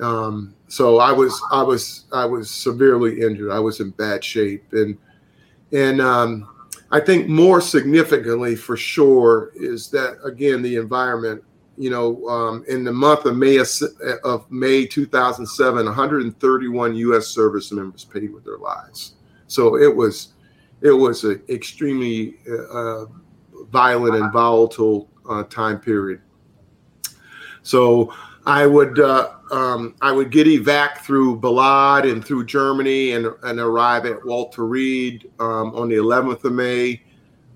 Um, 0.00 0.54
so 0.68 0.98
I 0.98 1.12
was 1.12 1.40
I 1.50 1.62
was 1.62 2.04
I 2.12 2.24
was 2.24 2.50
severely 2.50 3.20
injured. 3.20 3.50
I 3.50 3.60
was 3.60 3.80
in 3.80 3.90
bad 3.90 4.24
shape, 4.24 4.64
and 4.72 4.96
and 5.72 6.00
um, 6.00 6.48
I 6.90 7.00
think 7.00 7.28
more 7.28 7.60
significantly 7.60 8.56
for 8.56 8.76
sure 8.76 9.52
is 9.54 9.90
that 9.90 10.18
again 10.24 10.62
the 10.62 10.76
environment 10.76 11.42
you 11.80 11.88
know, 11.88 12.28
um, 12.28 12.62
in 12.68 12.84
the 12.84 12.92
month 12.92 13.24
of 13.24 13.38
May 13.38 13.56
of, 13.56 14.50
May 14.50 14.84
2007, 14.84 15.86
131 15.86 16.94
U.S. 16.94 17.26
service 17.28 17.72
members 17.72 18.04
paid 18.04 18.34
with 18.34 18.44
their 18.44 18.58
lives. 18.58 19.14
So 19.46 19.78
it 19.78 19.96
was, 19.96 20.34
it 20.82 20.90
was 20.90 21.24
an 21.24 21.42
extremely 21.48 22.36
uh, 22.70 23.06
violent 23.70 24.14
and 24.16 24.30
volatile 24.30 25.08
uh, 25.26 25.44
time 25.44 25.80
period. 25.80 26.20
So 27.62 28.12
I 28.46 28.66
would 28.66 28.98
uh, 28.98 29.30
um, 29.50 29.94
I 30.00 30.12
would 30.12 30.30
get 30.30 30.46
evac 30.46 30.98
through 30.98 31.40
Balad 31.40 32.10
and 32.10 32.24
through 32.24 32.46
Germany 32.46 33.12
and, 33.12 33.26
and 33.42 33.58
arrive 33.58 34.06
at 34.06 34.24
Walter 34.24 34.66
Reed 34.66 35.30
um, 35.40 35.74
on 35.74 35.88
the 35.88 35.96
11th 35.96 36.44
of 36.44 36.52
May, 36.52 37.02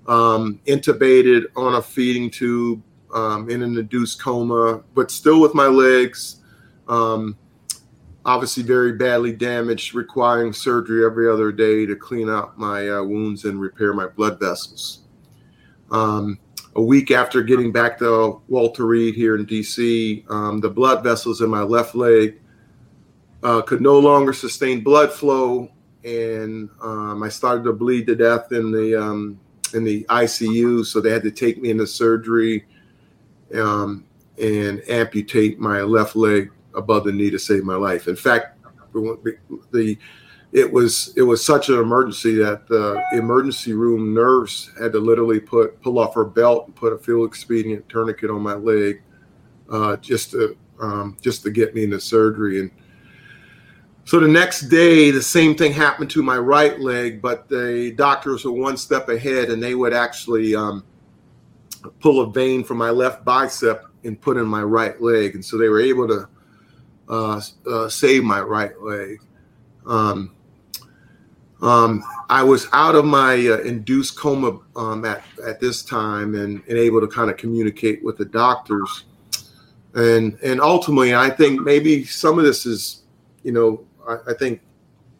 um, 0.07 0.59
intubated 0.67 1.45
on 1.55 1.75
a 1.75 1.81
feeding 1.81 2.29
tube 2.29 2.83
um, 3.13 3.49
in 3.49 3.63
an 3.63 3.77
induced 3.77 4.21
coma, 4.21 4.83
but 4.93 5.09
still 5.09 5.39
with 5.39 5.55
my 5.55 5.67
legs. 5.67 6.41
Um, 6.87 7.37
obviously, 8.25 8.61
very 8.61 8.93
badly 8.93 9.31
damaged, 9.31 9.95
requiring 9.95 10.53
surgery 10.53 11.05
every 11.05 11.29
other 11.29 11.51
day 11.51 11.85
to 11.85 11.95
clean 11.95 12.29
out 12.29 12.59
my 12.59 12.89
uh, 12.89 13.03
wounds 13.03 13.45
and 13.45 13.59
repair 13.59 13.93
my 13.93 14.07
blood 14.07 14.39
vessels. 14.39 15.01
Um, 15.91 16.39
a 16.75 16.81
week 16.81 17.11
after 17.11 17.41
getting 17.41 17.71
back 17.71 17.97
to 17.99 18.41
Walter 18.47 18.85
Reed 18.85 19.15
here 19.15 19.35
in 19.35 19.45
DC, 19.45 20.29
um, 20.29 20.59
the 20.59 20.69
blood 20.69 21.03
vessels 21.03 21.41
in 21.41 21.49
my 21.49 21.61
left 21.61 21.95
leg 21.95 22.39
uh, 23.43 23.61
could 23.61 23.81
no 23.81 23.97
longer 23.97 24.33
sustain 24.33 24.81
blood 24.81 25.11
flow, 25.11 25.69
and 26.03 26.69
um, 26.81 27.23
I 27.23 27.29
started 27.29 27.63
to 27.63 27.73
bleed 27.73 28.07
to 28.07 28.15
death 28.15 28.51
in 28.51 28.71
the 28.71 29.01
um, 29.01 29.39
in 29.73 29.83
the 29.83 30.03
ICU. 30.05 30.85
So 30.85 30.99
they 30.99 31.11
had 31.11 31.23
to 31.23 31.31
take 31.31 31.61
me 31.61 31.69
into 31.69 31.87
surgery 31.87 32.65
um, 33.55 34.03
and 34.41 34.81
amputate 34.89 35.59
my 35.59 35.81
left 35.81 36.15
leg 36.15 36.51
above 36.73 37.05
the 37.05 37.11
knee 37.11 37.29
to 37.29 37.39
save 37.39 37.63
my 37.63 37.75
life. 37.75 38.07
In 38.07 38.15
fact, 38.15 38.57
the 39.71 39.97
it 40.55 40.71
was 40.71 41.13
it 41.17 41.21
was 41.21 41.45
such 41.45 41.67
an 41.69 41.75
emergency 41.75 42.35
that 42.35 42.67
the 42.67 43.01
emergency 43.11 43.73
room 43.73 44.13
nurse 44.13 44.71
had 44.79 44.93
to 44.93 44.99
literally 44.99 45.39
put 45.39 45.81
pull 45.81 45.99
off 45.99 46.15
her 46.15 46.23
belt 46.23 46.67
and 46.67 46.75
put 46.75 46.93
a 46.93 46.97
field 46.97 47.27
expedient 47.27 47.87
tourniquet 47.89 48.29
on 48.29 48.41
my 48.41 48.53
leg 48.53 49.01
uh, 49.69 49.97
just 49.97 50.31
to 50.31 50.55
um, 50.81 51.17
just 51.21 51.43
to 51.43 51.51
get 51.51 51.75
me 51.75 51.83
into 51.83 51.99
surgery 51.99 52.61
and 52.61 52.71
so 54.05 54.19
the 54.19 54.27
next 54.27 54.61
day 54.61 55.11
the 55.11 55.21
same 55.21 55.55
thing 55.55 55.73
happened 55.73 56.09
to 56.09 56.23
my 56.23 56.37
right 56.37 56.79
leg 56.79 57.21
but 57.21 57.49
the 57.49 57.93
doctors 57.97 58.45
were 58.45 58.51
one 58.51 58.77
step 58.77 59.09
ahead 59.09 59.49
and 59.49 59.61
they 59.61 59.75
would 59.75 59.93
actually 59.93 60.55
um, 60.55 60.83
pull 61.99 62.21
a 62.21 62.31
vein 62.31 62.63
from 62.63 62.77
my 62.77 62.89
left 62.89 63.25
bicep 63.25 63.85
and 64.03 64.19
put 64.19 64.37
in 64.37 64.45
my 64.45 64.61
right 64.61 65.01
leg, 65.01 65.35
and 65.35 65.43
so 65.43 65.57
they 65.57 65.67
were 65.67 65.81
able 65.81 66.07
to 66.07 66.29
uh, 67.09 67.41
uh, 67.69 67.89
save 67.89 68.23
my 68.23 68.39
right 68.39 68.79
leg. 68.81 69.19
Um, 69.85 70.31
um, 71.61 72.03
I 72.29 72.43
was 72.43 72.67
out 72.73 72.95
of 72.95 73.05
my 73.05 73.33
uh, 73.33 73.59
induced 73.59 74.17
coma 74.17 74.59
um, 74.75 75.05
at, 75.05 75.23
at 75.45 75.59
this 75.59 75.83
time 75.83 76.35
and, 76.35 76.61
and 76.67 76.77
able 76.77 77.01
to 77.01 77.07
kind 77.07 77.29
of 77.29 77.37
communicate 77.37 78.03
with 78.03 78.17
the 78.17 78.25
doctors. 78.25 79.05
And 79.93 80.37
and 80.43 80.59
ultimately, 80.59 81.15
I 81.15 81.29
think 81.29 81.61
maybe 81.61 82.03
some 82.03 82.37
of 82.37 82.43
this 82.43 82.65
is, 82.65 83.03
you 83.43 83.53
know, 83.53 83.85
I, 84.07 84.31
I 84.31 84.33
think 84.33 84.61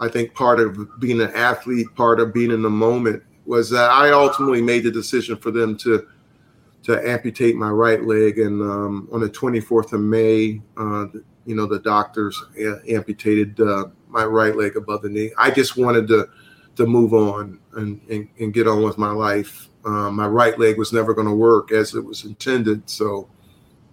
I 0.02 0.10
think 0.10 0.34
part 0.34 0.60
of 0.60 1.00
being 1.00 1.22
an 1.22 1.32
athlete, 1.34 1.88
part 1.96 2.20
of 2.20 2.34
being 2.34 2.52
in 2.52 2.62
the 2.62 2.70
moment 2.70 3.24
was 3.46 3.70
that 3.70 3.90
I 3.90 4.12
ultimately 4.12 4.62
made 4.62 4.84
the 4.84 4.92
decision 4.92 5.38
for 5.38 5.52
them 5.52 5.78
to 5.78 6.08
to 6.84 7.10
amputate 7.10 7.56
my 7.56 7.70
right 7.70 8.04
leg. 8.04 8.38
And 8.40 8.62
um, 8.62 9.10
on 9.12 9.22
the 9.22 9.30
24th 9.30 9.94
of 9.94 10.02
May, 10.02 10.62
uh, 10.78 11.06
you 11.46 11.56
know, 11.56 11.66
the 11.66 11.80
doctors 11.80 12.44
amputated 12.90 13.60
uh, 13.60 13.86
my 14.10 14.26
right 14.26 14.56
leg 14.56 14.76
above 14.76 15.02
the 15.02 15.10
knee. 15.10 15.32
I 15.38 15.52
just 15.52 15.78
wanted 15.78 16.08
to 16.10 16.30
to 16.76 16.86
move 16.86 17.14
on 17.14 17.58
and, 17.76 18.02
and, 18.10 18.28
and 18.38 18.54
get 18.54 18.68
on 18.68 18.84
with 18.84 18.98
my 18.98 19.10
life. 19.10 19.70
Uh, 19.86 20.12
my 20.12 20.28
right 20.28 20.60
leg 20.60 20.78
was 20.78 20.92
never 20.92 21.14
going 21.14 21.28
to 21.28 21.34
work 21.34 21.72
as 21.72 21.96
it 21.96 22.04
was 22.04 22.26
intended, 22.26 22.90
so 22.90 23.30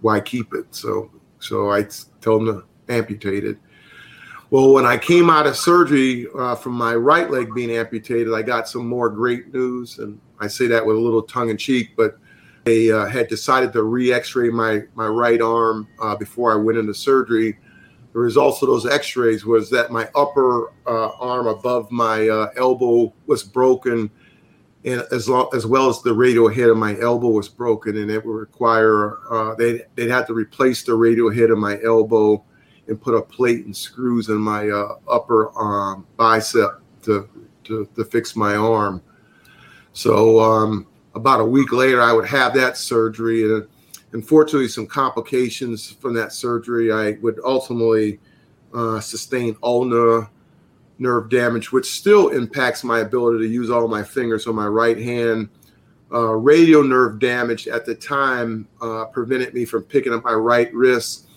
why 0.01 0.19
keep 0.19 0.53
it? 0.53 0.65
So 0.71 1.09
so 1.39 1.71
I 1.71 1.87
told 2.21 2.47
them 2.47 2.61
to 2.87 2.93
amputate 2.93 3.45
it. 3.45 3.57
Well, 4.49 4.73
when 4.73 4.85
I 4.85 4.97
came 4.97 5.29
out 5.29 5.47
of 5.47 5.55
surgery 5.55 6.27
uh, 6.37 6.55
from 6.55 6.73
my 6.73 6.95
right 6.95 7.29
leg 7.29 7.53
being 7.53 7.71
amputated, 7.71 8.33
I 8.33 8.41
got 8.41 8.67
some 8.67 8.87
more 8.87 9.09
great 9.09 9.53
news, 9.53 9.99
and 9.99 10.19
I 10.39 10.47
say 10.47 10.67
that 10.67 10.85
with 10.85 10.95
a 10.95 10.99
little 10.99 11.23
tongue 11.23 11.49
in 11.49 11.57
cheek, 11.57 11.91
but 11.95 12.17
they 12.63 12.91
uh, 12.91 13.05
had 13.05 13.27
decided 13.27 13.73
to 13.73 13.83
re-X-ray 13.83 14.49
my 14.49 14.83
my 14.95 15.07
right 15.07 15.41
arm 15.41 15.87
uh, 16.01 16.15
before 16.15 16.53
I 16.53 16.55
went 16.55 16.77
into 16.77 16.93
surgery. 16.93 17.57
The 18.13 18.19
results 18.19 18.61
of 18.61 18.67
those 18.67 18.85
X-rays 18.85 19.43
was 19.43 19.69
that 19.71 19.91
my 19.91 20.07
upper 20.15 20.71
uh, 20.85 21.09
arm 21.19 21.47
above 21.47 21.91
my 21.91 22.29
uh, 22.29 22.49
elbow 22.55 23.11
was 23.25 23.43
broken, 23.43 24.09
and 24.85 25.03
as 25.11 25.27
long 25.27 25.49
as 25.53 25.65
well 25.65 25.89
as 25.89 26.01
the 26.01 26.13
radial 26.13 26.47
head 26.47 26.69
of 26.69 26.77
my 26.77 26.99
elbow 26.99 27.29
was 27.29 27.49
broken, 27.49 27.97
and 27.97 28.11
it 28.11 28.23
would 28.25 28.33
require 28.33 29.17
uh, 29.31 29.55
they 29.55 29.81
they'd 29.95 30.09
have 30.09 30.27
to 30.27 30.33
replace 30.33 30.83
the 30.83 30.93
radial 30.93 31.31
head 31.31 31.49
of 31.49 31.57
my 31.57 31.81
elbow 31.83 32.43
and 32.87 33.01
put 33.01 33.15
a 33.15 33.21
plate 33.21 33.65
and 33.65 33.75
screws 33.75 34.29
in 34.29 34.37
my 34.37 34.69
uh, 34.69 34.95
upper 35.09 35.57
um, 35.59 36.05
bicep 36.17 36.81
to, 37.01 37.29
to, 37.63 37.87
to 37.95 38.03
fix 38.03 38.35
my 38.35 38.55
arm. 38.55 39.01
So 39.93 40.39
um, 40.39 40.87
about 41.15 41.39
a 41.39 41.45
week 41.45 41.71
later, 41.71 42.01
I 42.01 42.13
would 42.13 42.27
have 42.27 42.53
that 42.55 42.77
surgery, 42.77 43.43
and 43.43 43.67
unfortunately, 44.13 44.67
some 44.67 44.87
complications 44.87 45.91
from 45.91 46.13
that 46.15 46.33
surgery. 46.33 46.91
I 46.91 47.17
would 47.21 47.39
ultimately 47.43 48.19
uh, 48.73 48.99
sustain 48.99 49.55
ulnar 49.61 50.29
nerve 50.99 51.29
damage, 51.29 51.71
which 51.71 51.91
still 51.91 52.29
impacts 52.29 52.83
my 52.83 52.99
ability 52.99 53.45
to 53.45 53.51
use 53.51 53.69
all 53.69 53.87
my 53.87 54.03
fingers 54.03 54.47
on 54.47 54.55
my 54.55 54.67
right 54.67 54.97
hand. 54.97 55.49
Uh, 56.11 56.33
radial 56.33 56.83
nerve 56.83 57.19
damage 57.19 57.67
at 57.67 57.85
the 57.85 57.95
time 57.95 58.67
uh, 58.81 59.05
prevented 59.05 59.53
me 59.53 59.65
from 59.65 59.83
picking 59.83 60.13
up 60.13 60.23
my 60.23 60.33
right 60.33 60.73
wrist, 60.73 61.27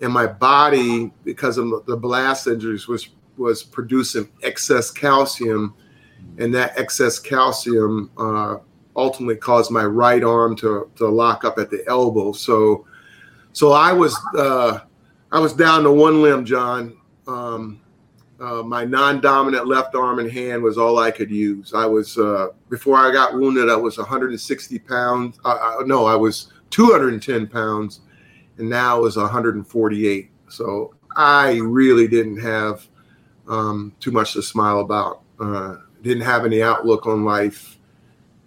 and 0.00 0.12
my 0.12 0.26
body, 0.26 1.12
because 1.24 1.58
of 1.58 1.84
the 1.86 1.96
blast 1.96 2.46
injuries, 2.46 2.88
was 2.88 3.08
was 3.36 3.62
producing 3.62 4.28
excess 4.42 4.90
calcium, 4.90 5.74
and 6.38 6.54
that 6.54 6.78
excess 6.78 7.18
calcium 7.18 8.10
uh, 8.16 8.56
ultimately 8.96 9.36
caused 9.36 9.70
my 9.70 9.84
right 9.84 10.22
arm 10.22 10.56
to 10.56 10.90
to 10.96 11.08
lock 11.08 11.44
up 11.44 11.58
at 11.58 11.70
the 11.70 11.84
elbow. 11.86 12.32
So, 12.32 12.86
so 13.52 13.72
I 13.72 13.92
was 13.92 14.18
uh, 14.36 14.80
I 15.32 15.38
was 15.38 15.52
down 15.52 15.82
to 15.84 15.92
one 15.92 16.22
limb, 16.22 16.44
John. 16.44 16.96
Um, 17.26 17.80
uh, 18.40 18.62
my 18.62 18.84
non-dominant 18.84 19.66
left 19.66 19.94
arm 19.94 20.18
and 20.18 20.30
hand 20.30 20.62
was 20.62 20.76
all 20.76 20.98
I 20.98 21.10
could 21.10 21.30
use. 21.30 21.72
I 21.72 21.86
was 21.86 22.18
uh, 22.18 22.48
before 22.68 22.96
I 22.98 23.12
got 23.12 23.34
wounded. 23.34 23.70
I 23.70 23.76
was 23.76 23.96
160 23.96 24.78
pounds. 24.80 25.38
Uh, 25.44 25.76
uh, 25.80 25.84
no, 25.86 26.04
I 26.04 26.16
was 26.16 26.52
210 26.70 27.46
pounds, 27.46 28.00
and 28.58 28.68
now 28.68 28.96
I 28.96 28.98
was 28.98 29.16
148. 29.16 30.30
So 30.48 30.94
I 31.16 31.58
really 31.62 32.08
didn't 32.08 32.38
have 32.38 32.86
um, 33.48 33.94
too 34.00 34.10
much 34.10 34.32
to 34.34 34.42
smile 34.42 34.80
about. 34.80 35.22
Uh, 35.38 35.76
didn't 36.02 36.24
have 36.24 36.44
any 36.44 36.62
outlook 36.62 37.06
on 37.06 37.24
life, 37.24 37.78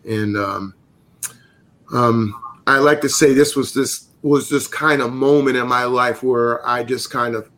and 0.07 0.37
um, 0.37 0.73
um, 1.93 2.43
I 2.65 2.79
like 2.79 3.01
to 3.01 3.09
say 3.09 3.33
this 3.33 3.55
was 3.55 3.73
this 3.73 4.07
was 4.21 4.49
this 4.49 4.67
kind 4.67 5.01
of 5.01 5.13
moment 5.13 5.57
in 5.57 5.67
my 5.67 5.83
life 5.83 6.23
where 6.23 6.65
I 6.67 6.83
just 6.83 7.11
kind 7.11 7.35
of 7.35 7.49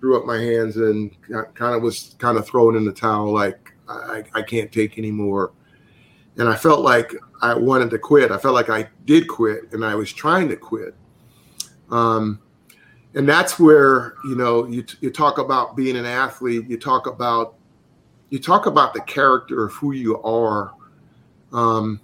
threw 0.00 0.18
up 0.18 0.26
my 0.26 0.38
hands 0.38 0.76
and 0.76 1.14
kind 1.54 1.74
of 1.74 1.82
was 1.82 2.16
kind 2.18 2.38
of 2.38 2.46
throwing 2.46 2.76
in 2.76 2.84
the 2.84 2.92
towel, 2.92 3.32
like 3.32 3.72
I, 3.88 4.24
I 4.34 4.42
can't 4.42 4.72
take 4.72 4.98
anymore. 4.98 5.52
And 6.38 6.48
I 6.48 6.56
felt 6.56 6.80
like 6.80 7.12
I 7.42 7.54
wanted 7.54 7.90
to 7.90 7.98
quit. 7.98 8.30
I 8.30 8.38
felt 8.38 8.54
like 8.54 8.70
I 8.70 8.88
did 9.04 9.28
quit, 9.28 9.72
and 9.72 9.84
I 9.84 9.94
was 9.94 10.12
trying 10.12 10.48
to 10.48 10.56
quit. 10.56 10.94
Um, 11.90 12.40
and 13.14 13.28
that's 13.28 13.58
where 13.58 14.14
you 14.24 14.36
know 14.36 14.66
you 14.66 14.84
you 15.00 15.10
talk 15.10 15.38
about 15.38 15.76
being 15.76 15.96
an 15.96 16.06
athlete. 16.06 16.68
You 16.68 16.78
talk 16.78 17.06
about 17.06 17.56
you 18.30 18.38
talk 18.38 18.66
about 18.66 18.94
the 18.94 19.00
character 19.02 19.64
of 19.64 19.72
who 19.74 19.92
you 19.92 20.22
are. 20.22 20.72
Um, 21.52 22.00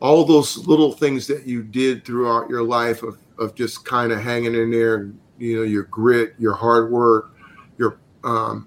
all 0.00 0.24
those 0.24 0.56
little 0.66 0.92
things 0.92 1.26
that 1.26 1.46
you 1.46 1.62
did 1.62 2.04
throughout 2.04 2.48
your 2.48 2.62
life 2.62 3.02
of, 3.02 3.18
of 3.38 3.54
just 3.54 3.84
kind 3.84 4.12
of 4.12 4.20
hanging 4.20 4.54
in 4.54 4.70
there, 4.70 5.12
you 5.38 5.56
know, 5.56 5.62
your 5.62 5.84
grit, 5.84 6.34
your 6.38 6.54
hard 6.54 6.90
work, 6.90 7.36
your, 7.78 7.98
um, 8.24 8.66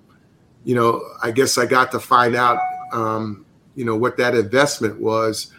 you 0.63 0.75
know, 0.75 1.01
I 1.21 1.31
guess 1.31 1.57
I 1.57 1.65
got 1.65 1.91
to 1.91 1.99
find 1.99 2.35
out, 2.35 2.59
um, 2.91 3.45
you 3.75 3.83
know, 3.85 3.95
what 3.95 4.17
that 4.17 4.35
investment 4.35 4.99
was. 4.99 5.51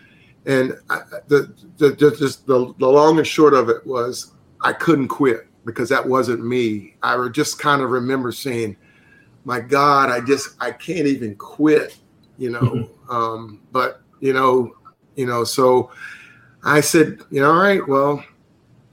And 0.46 0.74
I, 0.90 1.00
the, 1.28 1.52
the, 1.78 1.90
the, 1.90 2.16
just 2.16 2.46
the, 2.46 2.72
the 2.78 2.88
long 2.88 3.18
and 3.18 3.26
short 3.26 3.54
of 3.54 3.68
it 3.68 3.84
was 3.86 4.32
I 4.62 4.72
couldn't 4.72 5.08
quit 5.08 5.48
because 5.64 5.88
that 5.88 6.06
wasn't 6.06 6.44
me. 6.44 6.94
I 7.02 7.28
just 7.28 7.58
kind 7.58 7.82
of 7.82 7.90
remember 7.90 8.30
saying, 8.30 8.76
my 9.44 9.60
God, 9.60 10.10
I 10.10 10.20
just, 10.20 10.56
I 10.60 10.70
can't 10.70 11.06
even 11.06 11.34
quit, 11.36 11.98
you 12.38 12.50
know, 12.50 12.60
mm-hmm. 12.60 13.10
um, 13.10 13.60
but 13.72 14.02
you 14.24 14.32
know, 14.32 14.74
you 15.16 15.26
know, 15.26 15.44
so 15.44 15.90
I 16.62 16.80
said, 16.80 17.20
you 17.30 17.42
know, 17.42 17.50
all 17.50 17.58
right, 17.58 17.86
well, 17.86 18.24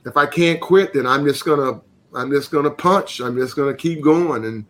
if 0.06 0.18
I 0.18 0.26
can't 0.26 0.60
quit, 0.60 0.94
then 0.94 1.08
I'm 1.08 1.26
just 1.26 1.46
gonna 1.46 1.80
I'm 2.14 2.30
just 2.30 2.52
gonna 2.52 2.70
punch. 2.70 3.22
I'm 3.22 3.38
just 3.38 3.56
gonna 3.56 3.74
keep 3.74 4.02
going, 4.02 4.44
and 4.44 4.66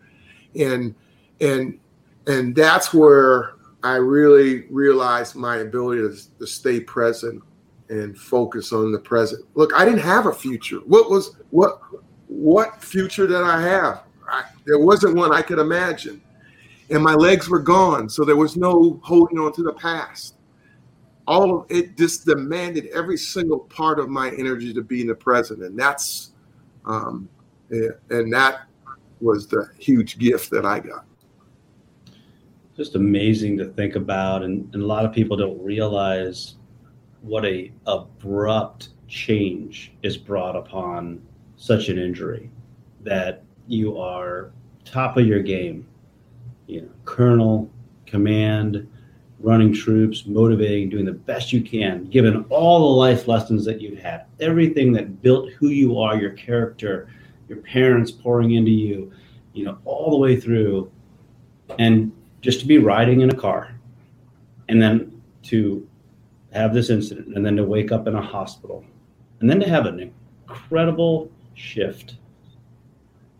and 0.55 0.93
and 1.41 1.79
and 2.27 2.55
that's 2.55 2.93
where 2.93 3.55
I 3.81 3.95
really 3.95 4.67
realized 4.69 5.35
my 5.35 5.57
ability 5.57 6.01
to, 6.03 6.37
to 6.37 6.45
stay 6.45 6.79
present 6.79 7.41
and 7.89 8.15
focus 8.15 8.71
on 8.71 8.91
the 8.91 8.99
present. 8.99 9.43
Look, 9.55 9.73
I 9.73 9.83
didn't 9.83 10.01
have 10.01 10.27
a 10.27 10.33
future. 10.33 10.77
What 10.85 11.09
was 11.09 11.37
what 11.49 11.81
what 12.27 12.83
future 12.83 13.25
did 13.25 13.41
I 13.41 13.59
have? 13.61 14.03
I, 14.29 14.43
there 14.67 14.77
wasn't 14.77 15.15
one 15.15 15.33
I 15.33 15.41
could 15.41 15.57
imagine, 15.57 16.21
and 16.91 17.01
my 17.01 17.15
legs 17.15 17.49
were 17.49 17.57
gone, 17.57 18.07
so 18.07 18.23
there 18.23 18.35
was 18.35 18.55
no 18.55 18.99
holding 19.01 19.39
on 19.39 19.53
to 19.53 19.63
the 19.63 19.73
past 19.73 20.35
all 21.27 21.59
of 21.59 21.65
it 21.69 21.97
just 21.97 22.25
demanded 22.25 22.87
every 22.87 23.17
single 23.17 23.59
part 23.59 23.99
of 23.99 24.09
my 24.09 24.29
energy 24.31 24.73
to 24.73 24.81
be 24.81 25.01
in 25.01 25.07
the 25.07 25.15
present 25.15 25.61
and 25.63 25.77
that's 25.77 26.31
um, 26.85 27.29
and 27.69 28.33
that 28.33 28.61
was 29.19 29.47
the 29.47 29.69
huge 29.77 30.17
gift 30.17 30.49
that 30.49 30.65
i 30.65 30.79
got. 30.79 31.05
Just 32.75 32.95
amazing 32.95 33.57
to 33.57 33.65
think 33.65 33.95
about 33.95 34.43
and, 34.43 34.73
and 34.73 34.81
a 34.81 34.85
lot 34.85 35.05
of 35.05 35.13
people 35.13 35.37
don't 35.37 35.61
realize 35.61 36.55
what 37.21 37.45
a 37.45 37.71
abrupt 37.85 38.89
change 39.07 39.93
is 40.01 40.17
brought 40.17 40.55
upon 40.55 41.21
such 41.57 41.89
an 41.89 41.99
injury 41.99 42.49
that 43.01 43.43
you 43.67 43.99
are 43.99 44.51
top 44.85 45.17
of 45.17 45.27
your 45.27 45.41
game. 45.41 45.87
You 46.65 46.81
know 46.81 46.89
colonel 47.05 47.69
command 48.05 48.87
running 49.41 49.73
troops, 49.73 50.25
motivating, 50.25 50.89
doing 50.89 51.05
the 51.05 51.11
best 51.11 51.51
you 51.51 51.61
can, 51.61 52.05
given 52.05 52.45
all 52.49 52.79
the 52.79 52.95
life 52.95 53.27
lessons 53.27 53.65
that 53.65 53.81
you've 53.81 53.99
had, 53.99 54.25
everything 54.39 54.91
that 54.93 55.21
built 55.21 55.49
who 55.51 55.69
you 55.69 55.99
are, 55.99 56.15
your 56.15 56.31
character, 56.31 57.09
your 57.47 57.59
parents 57.59 58.11
pouring 58.11 58.51
into 58.51 58.71
you, 58.71 59.11
you 59.53 59.65
know, 59.65 59.77
all 59.85 60.11
the 60.11 60.17
way 60.17 60.39
through. 60.39 60.91
And 61.79 62.11
just 62.41 62.59
to 62.61 62.65
be 62.65 62.77
riding 62.77 63.21
in 63.21 63.29
a 63.29 63.35
car 63.35 63.75
and 64.69 64.81
then 64.81 65.21
to 65.43 65.87
have 66.53 66.73
this 66.73 66.89
incident 66.89 67.35
and 67.35 67.45
then 67.45 67.55
to 67.55 67.63
wake 67.63 67.91
up 67.91 68.07
in 68.07 68.15
a 68.15 68.21
hospital 68.21 68.83
and 69.39 69.49
then 69.49 69.59
to 69.59 69.67
have 69.67 69.85
an 69.85 70.13
incredible 70.47 71.31
shift 71.55 72.15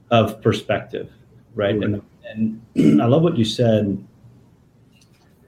of 0.10 0.42
perspective, 0.42 1.10
right? 1.56 1.76
And, 1.76 2.02
and 2.26 2.62
I 3.02 3.06
love 3.06 3.22
what 3.22 3.38
you 3.38 3.46
said 3.46 4.04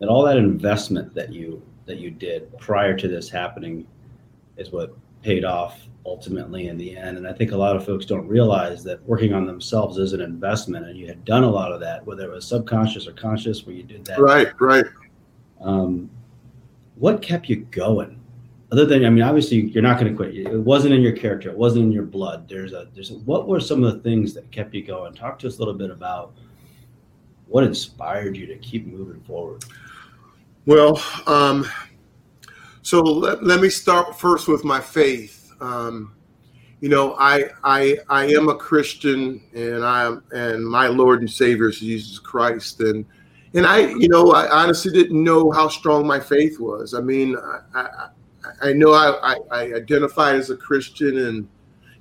that 0.03 0.09
all 0.09 0.21
that 0.23 0.35
investment 0.35 1.15
that 1.15 1.31
you 1.31 1.61
that 1.85 1.97
you 1.97 2.11
did 2.11 2.51
prior 2.57 2.93
to 2.93 3.07
this 3.07 3.29
happening 3.29 3.87
is 4.57 4.69
what 4.69 4.93
paid 5.21 5.45
off 5.45 5.79
ultimately 6.05 6.67
in 6.67 6.77
the 6.77 6.97
end. 6.97 7.17
And 7.17 7.25
I 7.25 7.31
think 7.31 7.53
a 7.53 7.55
lot 7.55 7.77
of 7.77 7.85
folks 7.85 8.05
don't 8.05 8.27
realize 8.27 8.83
that 8.83 9.01
working 9.05 9.33
on 9.33 9.45
themselves 9.45 9.97
is 9.97 10.11
an 10.11 10.19
investment, 10.19 10.87
and 10.87 10.99
you 10.99 11.07
had 11.07 11.23
done 11.23 11.45
a 11.45 11.49
lot 11.49 11.71
of 11.71 11.79
that, 11.79 12.05
whether 12.05 12.25
it 12.25 12.35
was 12.35 12.45
subconscious 12.45 13.07
or 13.07 13.13
conscious, 13.13 13.65
where 13.65 13.77
you 13.77 13.83
did 13.83 14.03
that. 14.03 14.19
Right, 14.19 14.49
right. 14.59 14.83
Um, 15.61 16.09
what 16.95 17.21
kept 17.21 17.47
you 17.47 17.65
going? 17.71 18.19
Other 18.73 18.85
than, 18.85 19.05
I 19.05 19.09
mean, 19.09 19.23
obviously 19.23 19.67
you're 19.67 19.83
not 19.83 20.01
going 20.01 20.11
to 20.11 20.17
quit. 20.17 20.35
It 20.35 20.59
wasn't 20.59 20.95
in 20.95 21.01
your 21.01 21.13
character. 21.13 21.49
It 21.49 21.57
wasn't 21.57 21.85
in 21.85 21.91
your 21.93 22.03
blood. 22.03 22.49
There's 22.49 22.73
a, 22.73 22.89
there's 22.93 23.11
a, 23.11 23.13
what 23.19 23.47
were 23.47 23.61
some 23.61 23.85
of 23.85 23.93
the 23.93 24.01
things 24.01 24.33
that 24.33 24.51
kept 24.51 24.73
you 24.73 24.83
going? 24.83 25.13
Talk 25.13 25.39
to 25.39 25.47
us 25.47 25.55
a 25.55 25.59
little 25.59 25.73
bit 25.73 25.91
about 25.91 26.33
what 27.47 27.63
inspired 27.63 28.35
you 28.35 28.45
to 28.47 28.57
keep 28.57 28.85
moving 28.85 29.21
forward. 29.21 29.63
Well, 30.65 31.02
um, 31.28 31.67
so 32.84 33.02
let, 33.02 33.43
let 33.43 33.60
me 33.60 33.69
start 33.69 34.17
first 34.17 34.47
with 34.47 34.63
my 34.63 34.80
faith. 34.80 35.52
Um, 35.60 36.15
you 36.80 36.88
know, 36.89 37.15
I 37.19 37.49
I 37.63 37.97
I 38.10 38.26
am 38.28 38.47
a 38.47 38.56
Christian, 38.56 39.41
and 39.54 39.84
I 39.84 40.06
am, 40.06 40.23
and 40.32 40.65
my 40.65 40.88
Lord 40.88 41.19
and 41.19 41.30
Savior 41.30 41.69
is 41.69 41.80
Jesus 41.80 42.17
Christ, 42.17 42.80
and 42.80 43.06
and 43.54 43.65
I, 43.65 43.88
you 43.88 44.08
know, 44.08 44.32
I 44.32 44.49
honestly 44.49 44.91
didn't 44.91 45.21
know 45.21 45.52
how 45.52 45.67
strong 45.67 46.08
my 46.08 46.19
faith 46.19 46.60
was. 46.60 46.93
I 46.93 47.02
mean, 47.02 47.36
I 47.38 47.60
I, 47.73 48.10
I 48.62 48.73
know 48.73 48.93
I, 48.93 49.34
I, 49.34 49.36
I 49.52 49.62
identified 49.73 50.36
as 50.36 50.49
a 50.49 50.58
Christian, 50.58 51.17
and 51.17 51.47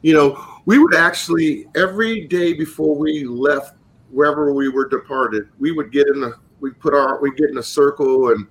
you 0.02 0.14
know, 0.14 0.44
we 0.66 0.78
would 0.78 0.94
actually 0.94 1.66
every 1.74 2.26
day 2.26 2.52
before 2.52 2.96
we 2.96 3.24
left 3.24 3.74
wherever 4.10 4.52
we 4.52 4.68
were 4.68 4.88
departed, 4.88 5.48
we 5.58 5.72
would 5.72 5.90
get 5.90 6.06
in 6.08 6.22
a 6.24 6.32
we 6.62 6.70
put 6.70 6.94
our 6.94 7.20
we 7.20 7.30
get 7.34 7.50
in 7.50 7.58
a 7.58 7.62
circle 7.62 8.30
and 8.30 8.46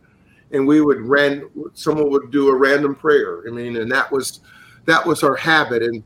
and 0.51 0.67
we 0.67 0.81
would 0.81 0.99
ran 1.01 1.49
someone 1.73 2.11
would 2.11 2.29
do 2.29 2.49
a 2.49 2.55
random 2.55 2.93
prayer. 2.93 3.43
I 3.47 3.51
mean, 3.51 3.77
and 3.77 3.91
that 3.91 4.11
was 4.11 4.41
that 4.85 5.05
was 5.05 5.23
our 5.23 5.35
habit 5.35 5.81
and 5.81 6.03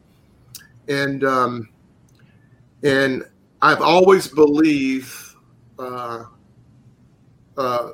and 0.88 1.24
um 1.24 1.70
and 2.84 3.24
I've 3.62 3.82
always 3.82 4.28
believed 4.28 5.14
uh 5.80 6.26
uh 7.58 7.92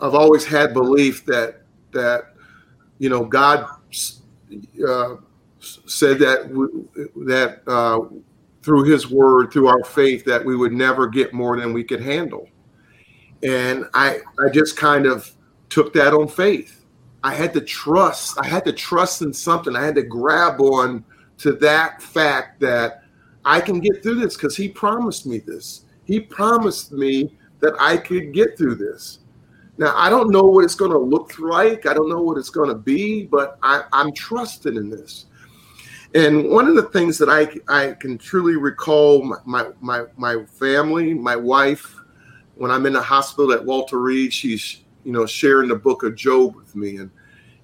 I've 0.00 0.14
always 0.14 0.44
had 0.44 0.72
belief 0.72 1.24
that 1.26 1.62
that 1.92 2.34
you 2.98 3.08
know 3.08 3.24
God 3.24 3.66
uh, 4.86 5.16
said 5.60 6.18
that 6.18 6.48
that 7.26 7.62
uh, 7.66 8.00
through 8.62 8.84
His 8.84 9.10
Word, 9.10 9.52
through 9.52 9.68
our 9.68 9.82
faith, 9.84 10.24
that 10.24 10.44
we 10.44 10.56
would 10.56 10.72
never 10.72 11.06
get 11.06 11.32
more 11.32 11.58
than 11.58 11.72
we 11.72 11.84
could 11.84 12.00
handle. 12.00 12.48
And 13.42 13.86
I, 13.94 14.20
I 14.38 14.50
just 14.50 14.76
kind 14.76 15.06
of 15.06 15.30
took 15.68 15.92
that 15.94 16.12
on 16.12 16.28
faith. 16.28 16.84
I 17.22 17.34
had 17.34 17.52
to 17.54 17.60
trust. 17.60 18.38
I 18.38 18.46
had 18.46 18.64
to 18.64 18.72
trust 18.72 19.22
in 19.22 19.32
something. 19.32 19.76
I 19.76 19.84
had 19.84 19.94
to 19.96 20.02
grab 20.02 20.60
on 20.60 21.04
to 21.38 21.52
that 21.52 22.02
fact 22.02 22.60
that 22.60 23.04
I 23.44 23.60
can 23.60 23.80
get 23.80 24.02
through 24.02 24.16
this 24.16 24.36
because 24.36 24.56
He 24.56 24.68
promised 24.68 25.26
me 25.26 25.38
this. 25.38 25.84
He 26.04 26.20
promised 26.20 26.92
me 26.92 27.36
that 27.60 27.74
I 27.78 27.96
could 27.96 28.32
get 28.32 28.56
through 28.58 28.76
this. 28.76 29.20
Now, 29.78 29.94
I 29.96 30.10
don't 30.10 30.30
know 30.30 30.42
what 30.42 30.64
it's 30.64 30.74
going 30.74 30.90
to 30.90 30.98
look 30.98 31.38
like. 31.38 31.86
I 31.86 31.94
don't 31.94 32.10
know 32.10 32.20
what 32.20 32.36
it's 32.36 32.50
going 32.50 32.68
to 32.68 32.74
be, 32.74 33.24
but 33.24 33.58
I, 33.62 33.84
I'm 33.92 34.12
trusting 34.12 34.76
in 34.76 34.90
this. 34.90 35.26
And 36.14 36.50
one 36.50 36.66
of 36.66 36.74
the 36.74 36.82
things 36.82 37.16
that 37.18 37.28
I, 37.28 37.48
I 37.72 37.92
can 37.92 38.18
truly 38.18 38.56
recall 38.56 39.22
my, 39.22 39.68
my, 39.80 40.04
my 40.16 40.44
family, 40.44 41.14
my 41.14 41.36
wife, 41.36 41.96
when 42.60 42.70
I'm 42.70 42.84
in 42.84 42.92
the 42.92 43.00
hospital 43.00 43.54
at 43.54 43.64
Walter 43.64 43.98
Reed, 43.98 44.34
she's, 44.34 44.82
you 45.02 45.12
know, 45.12 45.24
sharing 45.24 45.70
the 45.70 45.74
book 45.74 46.02
of 46.02 46.14
Job 46.14 46.54
with 46.54 46.76
me. 46.76 46.98
And, 46.98 47.10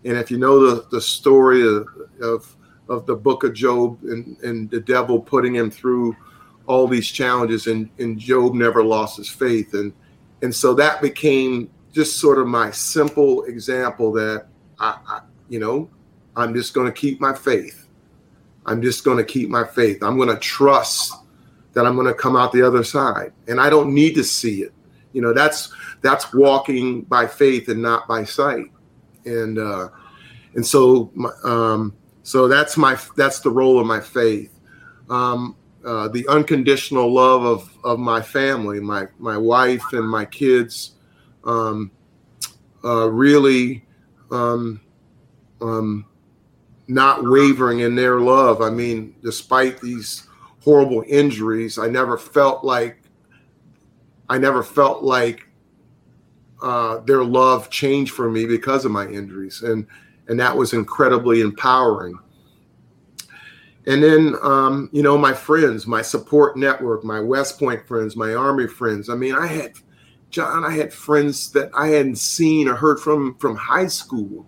and 0.07 0.17
if 0.17 0.31
you 0.31 0.39
know 0.39 0.59
the, 0.59 0.87
the 0.91 1.03
story 1.03 1.61
of, 1.69 1.87
of, 2.23 2.57
of 2.89 3.05
the 3.05 3.15
book 3.15 3.45
of 3.45 3.53
Job 3.53 3.99
and, 4.05 4.39
and 4.39 4.71
the 4.71 4.81
devil 4.81 5.21
putting 5.21 5.55
him 5.55 5.71
through 5.71 6.17
all 6.67 6.89
these 6.89 7.11
challenges 7.11 7.67
and, 7.67 7.91
and 7.99 8.19
Job 8.19 8.55
never 8.55 8.83
lost 8.83 9.19
his 9.19 9.29
faith. 9.29 9.75
And, 9.75 9.93
and 10.41 10.55
so 10.55 10.73
that 10.73 11.03
became 11.03 11.71
just 11.93 12.19
sort 12.19 12.39
of 12.39 12.47
my 12.47 12.71
simple 12.71 13.45
example 13.45 14.13
that 14.13 14.47
I, 14.81 14.97
I 15.07 15.21
you 15.51 15.59
know, 15.59 15.91
I'm 16.37 16.55
just 16.55 16.73
going 16.73 16.87
to 16.87 16.93
keep 16.93 17.21
my 17.21 17.35
faith. 17.35 17.87
I'm 18.65 18.81
just 18.81 19.05
going 19.05 19.19
to 19.19 19.25
keep 19.25 19.51
my 19.51 19.67
faith. 19.67 20.03
I'm 20.03 20.17
going 20.17 20.31
to 20.31 20.39
trust 20.39 21.13
that 21.75 21.85
I'm 21.85 21.97
going 21.97 22.07
to 22.07 22.15
come 22.15 22.35
out 22.35 22.51
the 22.53 22.63
other 22.63 22.83
side, 22.83 23.35
and 23.47 23.61
I 23.61 23.69
don't 23.69 23.93
need 23.93 24.15
to 24.15 24.25
see 24.25 24.63
it. 24.63 24.73
You 25.17 25.23
know, 25.23 25.33
that's 25.33 25.73
that's 26.03 26.35
walking 26.35 27.01
by 27.01 27.27
faith 27.27 27.71
and 27.71 27.81
not 27.81 28.07
by 28.07 28.23
sight, 28.25 28.67
and 29.25 29.59
uh, 29.59 29.89
and 30.53 30.67
so 30.67 31.11
um, 31.43 31.97
so 32.23 32.49
that's 32.49 32.77
my 32.77 32.99
that's 33.17 33.41
the 33.41 33.49
role 33.49 33.81
of 33.81 33.87
my 33.87 33.99
faith. 33.99 34.61
Um, 35.09 35.57
uh, 35.87 36.09
the 36.09 36.29
unconditional 36.29 37.11
love 37.11 37.45
of 37.45 37.79
of 37.83 37.99
my 37.99 38.21
family, 38.21 38.79
my 38.79 39.07
my 39.19 39.39
wife 39.39 39.85
and 39.93 40.07
my 40.07 40.27
kids, 40.27 40.97
um, 41.45 41.91
uh, 42.85 43.09
really 43.09 43.87
um, 44.31 44.83
um, 45.63 46.05
not 46.89 47.25
wavering 47.25 47.81
in 47.81 47.95
their 47.95 48.21
love. 48.21 48.61
I 48.61 48.69
mean, 48.69 49.15
despite 49.23 49.81
these 49.81 50.29
horrible 50.63 51.05
injuries, 51.09 51.79
I 51.79 51.89
never 51.89 52.19
felt 52.19 52.65
like 52.65 52.99
I 54.29 54.39
never 54.39 54.63
felt 54.63 55.03
like 55.03 55.47
uh, 56.63 56.99
their 57.01 57.25
love 57.25 57.71
changed 57.71 58.13
for 58.13 58.31
me 58.31 58.47
because 58.47 58.85
of 58.85 58.91
my 58.91 59.07
injuries, 59.07 59.63
and 59.63 59.87
and 60.29 60.41
that 60.41 60.57
was 60.57 60.73
incredibly 60.73 61.41
empowering. 61.41 62.19
And 63.87 64.03
then, 64.03 64.35
um, 64.43 64.91
you 64.93 65.03
know, 65.03 65.17
my 65.17 65.33
friends, 65.33 65.87
my 65.87 66.03
support 66.03 66.57
network, 66.57 67.05
my 67.05 67.21
West 67.21 67.59
Point 67.59 67.87
friends, 67.87 68.17
my 68.17 68.35
Army 68.35 68.67
friends. 68.67 69.09
I 69.09 69.15
mean, 69.15 69.35
I 69.37 69.47
had 69.47 69.75
John, 70.31 70.65
I 70.65 70.71
had 70.71 70.93
friends 70.93 71.53
that 71.53 71.71
I 71.73 71.89
hadn't 71.89 72.17
seen 72.17 72.69
or 72.69 72.75
heard 72.75 72.99
from 72.99 73.37
from 73.37 73.55
high 73.55 73.87
school 73.87 74.47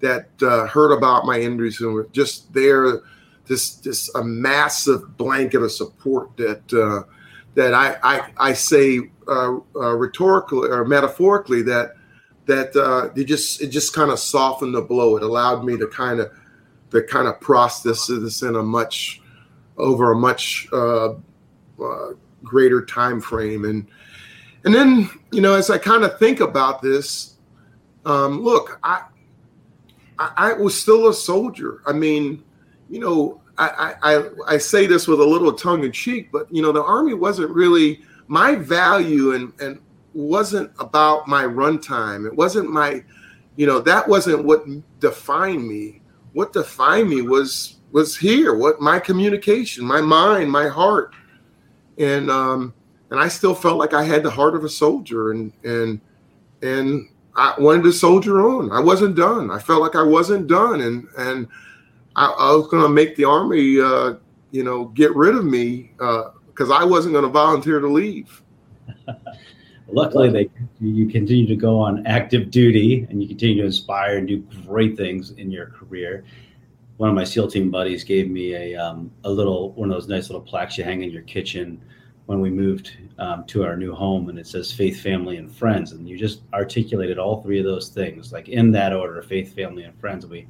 that 0.00 0.30
uh, 0.42 0.66
heard 0.66 0.92
about 0.92 1.26
my 1.26 1.38
injuries 1.38 1.80
and 1.80 1.92
were 1.92 2.08
just 2.12 2.52
there. 2.54 3.02
This 3.46 3.74
this 3.76 4.14
a 4.14 4.24
massive 4.24 5.16
blanket 5.18 5.62
of 5.62 5.72
support 5.72 6.34
that 6.38 6.72
uh, 6.72 7.10
that 7.54 7.74
I 7.74 7.96
I, 8.02 8.30
I 8.38 8.52
say 8.54 9.10
uh, 9.28 9.58
uh 9.76 9.94
rhetorically 9.94 10.68
or 10.68 10.84
metaphorically 10.84 11.62
that 11.62 11.94
that 12.46 12.74
uh, 12.76 13.10
it 13.14 13.24
just 13.24 13.60
it 13.60 13.68
just 13.68 13.94
kind 13.94 14.10
of 14.10 14.18
softened 14.18 14.74
the 14.74 14.82
blow. 14.82 15.16
It 15.16 15.22
allowed 15.22 15.64
me 15.64 15.76
to 15.78 15.86
kind 15.86 16.20
of 16.20 16.32
to 16.90 17.02
kind 17.02 17.28
of 17.28 17.40
process 17.40 18.06
this 18.06 18.42
in 18.42 18.56
a 18.56 18.62
much 18.62 19.20
over 19.76 20.12
a 20.12 20.16
much 20.16 20.68
uh, 20.72 21.14
greater 22.42 22.84
time 22.84 23.20
frame 23.20 23.64
and 23.64 23.86
and 24.64 24.74
then, 24.74 25.08
you 25.30 25.40
know, 25.40 25.54
as 25.54 25.70
I 25.70 25.78
kind 25.78 26.04
of 26.04 26.18
think 26.18 26.40
about 26.40 26.82
this, 26.82 27.36
um, 28.04 28.42
look, 28.42 28.78
I, 28.82 29.04
I, 30.18 30.32
I 30.36 30.52
was 30.54 30.80
still 30.80 31.08
a 31.08 31.14
soldier. 31.14 31.80
I 31.86 31.92
mean, 31.92 32.42
you 32.90 33.00
know, 33.00 33.40
I, 33.56 33.94
I, 34.02 34.24
I 34.46 34.58
say 34.58 34.86
this 34.86 35.08
with 35.08 35.20
a 35.20 35.24
little 35.24 35.52
tongue 35.52 35.84
in 35.84 35.92
cheek, 35.92 36.30
but 36.30 36.52
you 36.52 36.62
know, 36.62 36.70
the 36.70 36.82
army 36.82 37.14
wasn't 37.14 37.50
really 37.50 38.02
my 38.28 38.54
value 38.54 39.32
and 39.32 39.52
and 39.60 39.80
wasn't 40.14 40.70
about 40.78 41.28
my 41.28 41.44
runtime. 41.44 42.26
It 42.26 42.34
wasn't 42.34 42.70
my, 42.70 43.02
you 43.56 43.66
know, 43.66 43.80
that 43.80 44.06
wasn't 44.08 44.44
what 44.44 44.64
defined 45.00 45.66
me. 45.66 46.02
What 46.32 46.52
defined 46.52 47.08
me 47.08 47.22
was 47.22 47.76
was 47.92 48.16
here. 48.16 48.54
What 48.54 48.80
my 48.80 48.98
communication, 48.98 49.84
my 49.84 50.00
mind, 50.00 50.50
my 50.50 50.68
heart, 50.68 51.14
and 51.98 52.30
um, 52.30 52.74
and 53.10 53.18
I 53.18 53.28
still 53.28 53.54
felt 53.54 53.78
like 53.78 53.94
I 53.94 54.04
had 54.04 54.22
the 54.22 54.30
heart 54.30 54.54
of 54.54 54.64
a 54.64 54.68
soldier, 54.68 55.30
and 55.30 55.52
and 55.64 56.00
and 56.62 57.08
I 57.34 57.54
wanted 57.58 57.84
to 57.84 57.92
soldier 57.92 58.40
on. 58.48 58.70
I 58.72 58.80
wasn't 58.80 59.16
done. 59.16 59.50
I 59.50 59.58
felt 59.58 59.80
like 59.80 59.96
I 59.96 60.02
wasn't 60.02 60.48
done, 60.48 60.80
and 60.80 61.06
and 61.16 61.48
I, 62.16 62.26
I 62.26 62.54
was 62.54 62.66
going 62.68 62.82
to 62.82 62.88
make 62.88 63.14
the 63.16 63.24
army, 63.24 63.80
uh, 63.80 64.14
you 64.50 64.64
know, 64.64 64.86
get 64.86 65.14
rid 65.14 65.36
of 65.36 65.44
me 65.44 65.92
because 66.58 66.72
I 66.72 66.84
wasn't 66.84 67.12
going 67.12 67.24
to 67.24 67.30
volunteer 67.30 67.78
to 67.78 67.86
leave. 67.86 68.42
Luckily, 69.88 70.28
they 70.28 70.50
you 70.80 71.08
continue 71.08 71.46
to 71.46 71.56
go 71.56 71.78
on 71.78 72.04
active 72.06 72.50
duty, 72.50 73.06
and 73.08 73.22
you 73.22 73.28
continue 73.28 73.58
to 73.58 73.66
inspire 73.66 74.18
and 74.18 74.26
do 74.26 74.38
great 74.66 74.96
things 74.96 75.30
in 75.30 75.50
your 75.50 75.66
career. 75.66 76.24
One 76.96 77.08
of 77.08 77.14
my 77.14 77.24
SEAL 77.24 77.48
team 77.48 77.70
buddies 77.70 78.02
gave 78.02 78.28
me 78.28 78.54
a 78.54 78.76
um, 78.76 79.10
a 79.24 79.30
little 79.30 79.70
one 79.72 79.88
of 79.88 79.94
those 79.94 80.08
nice 80.08 80.28
little 80.28 80.42
plaques 80.42 80.76
you 80.76 80.84
hang 80.84 81.02
in 81.02 81.10
your 81.10 81.22
kitchen 81.22 81.80
when 82.26 82.40
we 82.40 82.50
moved 82.50 82.90
um, 83.18 83.44
to 83.46 83.64
our 83.64 83.76
new 83.76 83.94
home 83.94 84.28
and 84.28 84.38
it 84.38 84.46
says 84.46 84.70
faith 84.70 85.00
family 85.00 85.38
and 85.38 85.50
friends 85.50 85.92
and 85.92 86.06
you 86.06 86.18
just 86.18 86.42
articulated 86.52 87.18
all 87.18 87.42
three 87.42 87.58
of 87.58 87.64
those 87.64 87.88
things 87.88 88.34
like 88.34 88.50
in 88.50 88.70
that 88.70 88.92
order 88.92 89.22
faith 89.22 89.54
family 89.54 89.84
and 89.84 89.98
friends 89.98 90.26
we 90.26 90.46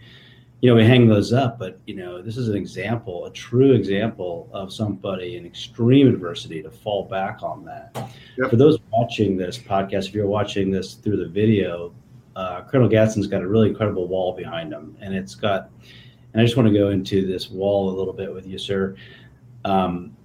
you 0.61 0.69
know 0.69 0.75
we 0.75 0.85
hang 0.85 1.07
those 1.07 1.33
up 1.33 1.59
but 1.59 1.79
you 1.87 1.95
know 1.95 2.21
this 2.21 2.37
is 2.37 2.49
an 2.49 2.57
example 2.57 3.27
a 3.27 3.33
true 3.33 3.73
example 3.73 4.49
of 4.53 4.73
somebody 4.73 5.37
in 5.37 5.47
extreme 5.47 6.09
adversity 6.09 6.63
to 6.63 6.71
fall 6.71 7.05
back 7.05 7.43
on 7.43 7.65
that 7.65 8.11
yep. 8.37 8.51
for 8.51 8.57
those 8.57 8.79
watching 8.93 9.37
this 9.37 9.59
podcast 9.59 10.09
if 10.09 10.15
you're 10.15 10.27
watching 10.27 10.71
this 10.71 10.95
through 10.95 11.17
the 11.17 11.29
video 11.29 11.95
uh, 12.37 12.63
colonel 12.63 12.89
gadson's 12.89 13.27
got 13.27 13.43
a 13.43 13.49
really 13.49 13.69
incredible 13.69 14.09
wall 14.09 14.35
behind 14.35 14.73
him 14.73 14.97
and 15.01 15.15
it's 15.15 15.35
got 15.35 15.71
and 16.33 16.43
i 16.43 16.45
just 16.45 16.57
want 16.57 16.69
to 16.69 16.75
go 16.75 16.91
into 16.91 17.27
this 17.27 17.51
wall 17.51 17.91
a 17.91 17.95
little 17.97 18.13
bit 18.13 18.33
with 18.33 18.47
you 18.47 18.59
sir 18.59 18.97
um, 19.65 20.17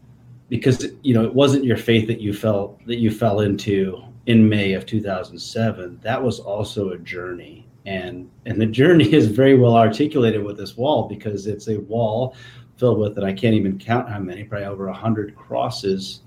because 0.50 0.88
you 1.02 1.14
know 1.14 1.24
it 1.24 1.34
wasn't 1.34 1.64
your 1.64 1.78
faith 1.78 2.08
that 2.08 2.20
you 2.20 2.34
felt 2.34 2.84
that 2.86 2.98
you 2.98 3.12
fell 3.12 3.42
into 3.42 4.04
in 4.26 4.48
May 4.48 4.74
of 4.74 4.86
2007. 4.86 6.00
That 6.02 6.22
was 6.22 6.40
also 6.40 6.92
a 6.92 6.98
journey, 6.98 7.68
and 7.86 8.30
and 8.46 8.60
the 8.60 8.66
journey 8.66 9.12
is 9.14 9.28
very 9.28 9.58
well 9.58 9.76
articulated 9.76 10.44
with 10.44 10.58
this 10.58 10.78
wall 10.78 11.08
because 11.08 11.48
it's 11.48 11.68
a 11.68 11.80
wall 11.82 12.36
filled 12.78 13.00
with, 13.00 13.18
and 13.18 13.26
I 13.26 13.34
can't 13.34 13.56
even 13.56 13.78
count 13.78 14.10
how 14.10 14.20
many, 14.20 14.44
probably 14.44 14.66
over 14.66 14.88
a 14.88 14.94
hundred 14.94 15.36
crosses 15.36 16.22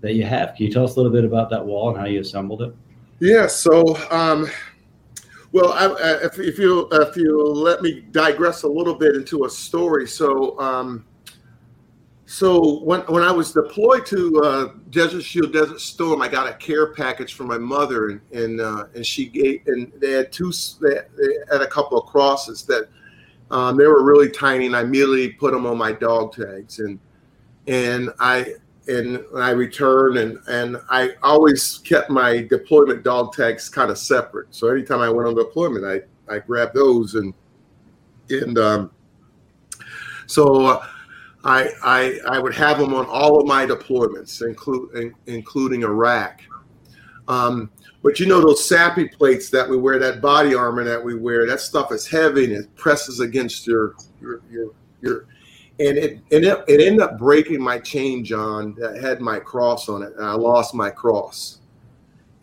that 0.00 0.14
you 0.14 0.24
have. 0.24 0.54
Can 0.54 0.66
you 0.66 0.72
tell 0.72 0.84
us 0.84 0.94
a 0.94 0.96
little 0.96 1.12
bit 1.12 1.24
about 1.24 1.50
that 1.50 1.64
wall 1.64 1.90
and 1.90 1.98
how 1.98 2.04
you 2.04 2.20
assembled 2.20 2.62
it? 2.62 2.74
Yeah. 3.20 3.46
So. 3.46 3.96
Um, 4.10 4.50
well, 5.50 5.72
I, 5.72 6.26
if, 6.26 6.38
if, 6.38 6.58
you 6.58 6.88
if 6.92 7.16
you 7.16 7.42
let 7.42 7.80
me 7.80 8.02
digress 8.10 8.64
a 8.64 8.68
little 8.68 8.94
bit 8.94 9.14
into 9.16 9.46
a 9.46 9.50
story, 9.50 10.06
so 10.06 10.58
um, 10.60 11.06
so 12.30 12.80
when, 12.80 13.00
when 13.06 13.22
I 13.22 13.32
was 13.32 13.52
deployed 13.52 14.04
to 14.04 14.42
uh, 14.42 14.68
Desert 14.90 15.22
Shield 15.22 15.50
Desert 15.50 15.80
Storm, 15.80 16.20
I 16.20 16.28
got 16.28 16.46
a 16.46 16.52
care 16.52 16.92
package 16.92 17.32
from 17.32 17.46
my 17.46 17.56
mother, 17.56 18.10
and 18.10 18.20
and, 18.32 18.60
uh, 18.60 18.84
and 18.94 19.04
she 19.04 19.24
gave 19.24 19.62
and 19.66 19.90
they 19.96 20.10
had 20.10 20.30
two 20.30 20.52
they 20.82 20.98
had 21.50 21.62
a 21.62 21.66
couple 21.66 21.98
of 21.98 22.04
crosses 22.04 22.64
that 22.64 22.90
um, 23.50 23.78
they 23.78 23.86
were 23.86 24.04
really 24.04 24.28
tiny, 24.30 24.66
and 24.66 24.76
I 24.76 24.82
immediately 24.82 25.30
put 25.30 25.54
them 25.54 25.64
on 25.64 25.78
my 25.78 25.90
dog 25.90 26.34
tags, 26.34 26.80
and 26.80 27.00
and 27.66 28.10
I 28.20 28.56
and 28.88 29.24
I 29.34 29.52
returned, 29.52 30.18
and 30.18 30.38
and 30.48 30.76
I 30.90 31.12
always 31.22 31.78
kept 31.78 32.10
my 32.10 32.42
deployment 32.42 33.04
dog 33.04 33.32
tags 33.32 33.70
kind 33.70 33.90
of 33.90 33.96
separate. 33.96 34.54
So 34.54 34.68
anytime 34.68 35.00
I 35.00 35.08
went 35.08 35.28
on 35.28 35.34
deployment, 35.34 35.86
I 35.86 36.02
I 36.30 36.40
grabbed 36.40 36.74
those, 36.74 37.14
and 37.14 37.32
and 38.28 38.58
um, 38.58 38.90
so. 40.26 40.66
Uh, 40.66 40.86
I, 41.44 41.70
I, 41.82 42.18
I 42.28 42.38
would 42.38 42.54
have 42.54 42.78
them 42.78 42.94
on 42.94 43.06
all 43.06 43.40
of 43.40 43.46
my 43.46 43.64
deployments, 43.64 44.44
include, 44.44 44.94
in, 44.96 45.14
including 45.26 45.82
Iraq. 45.82 46.42
Um, 47.28 47.70
but 48.02 48.18
you 48.18 48.26
know 48.26 48.40
those 48.40 48.68
SAPI 48.68 49.12
plates 49.12 49.50
that 49.50 49.68
we 49.68 49.76
wear, 49.76 49.98
that 49.98 50.20
body 50.20 50.54
armor 50.54 50.84
that 50.84 51.02
we 51.02 51.14
wear, 51.14 51.46
that 51.46 51.60
stuff 51.60 51.92
is 51.92 52.06
heavy 52.06 52.44
and 52.44 52.64
it 52.64 52.74
presses 52.76 53.20
against 53.20 53.66
your 53.66 53.94
your 54.20 54.40
your, 54.50 54.70
your 55.00 55.26
and 55.80 55.98
it, 55.98 56.12
and 56.32 56.44
it 56.44 56.64
it 56.68 56.80
ended 56.80 57.00
up 57.00 57.18
breaking 57.18 57.62
my 57.62 57.78
chain, 57.78 58.24
John, 58.24 58.74
that 58.78 59.00
had 59.00 59.20
my 59.20 59.38
cross 59.38 59.88
on 59.88 60.02
it, 60.02 60.14
and 60.16 60.24
I 60.24 60.32
lost 60.32 60.74
my 60.74 60.90
cross. 60.90 61.58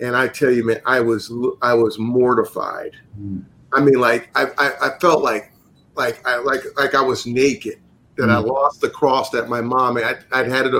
And 0.01 0.15
I 0.15 0.27
tell 0.27 0.51
you, 0.51 0.65
man, 0.65 0.81
I 0.85 0.99
was 0.99 1.31
I 1.61 1.73
was 1.73 1.97
mortified. 1.97 2.91
Mm. 3.19 3.43
I 3.73 3.81
mean, 3.81 3.99
like 3.99 4.29
I, 4.35 4.47
I, 4.57 4.87
I 4.87 4.99
felt 4.99 5.23
like 5.23 5.53
like 5.95 6.25
I 6.27 6.37
like 6.37 6.61
like 6.77 6.95
I 6.95 7.01
was 7.01 7.25
naked 7.25 7.79
that 8.17 8.27
mm. 8.27 8.31
I 8.31 8.37
lost 8.37 8.81
the 8.81 8.89
cross 8.89 9.29
that 9.31 9.49
my 9.49 9.61
mom 9.61 9.97
I, 9.97 10.17
I'd 10.31 10.47
had 10.47 10.67
it, 10.67 10.73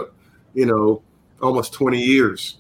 you 0.54 0.66
know, 0.66 1.02
almost 1.42 1.74
twenty 1.74 2.02
years. 2.02 2.58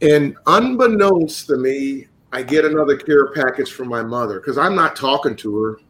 And 0.00 0.36
unbeknownst 0.46 1.46
to 1.46 1.56
me, 1.56 2.08
I 2.32 2.42
get 2.42 2.64
another 2.64 2.96
care 2.96 3.32
package 3.32 3.72
from 3.72 3.88
my 3.88 4.02
mother 4.02 4.40
because 4.40 4.58
I'm 4.58 4.74
not 4.74 4.96
talking 4.96 5.36
to 5.36 5.62
her. 5.62 5.80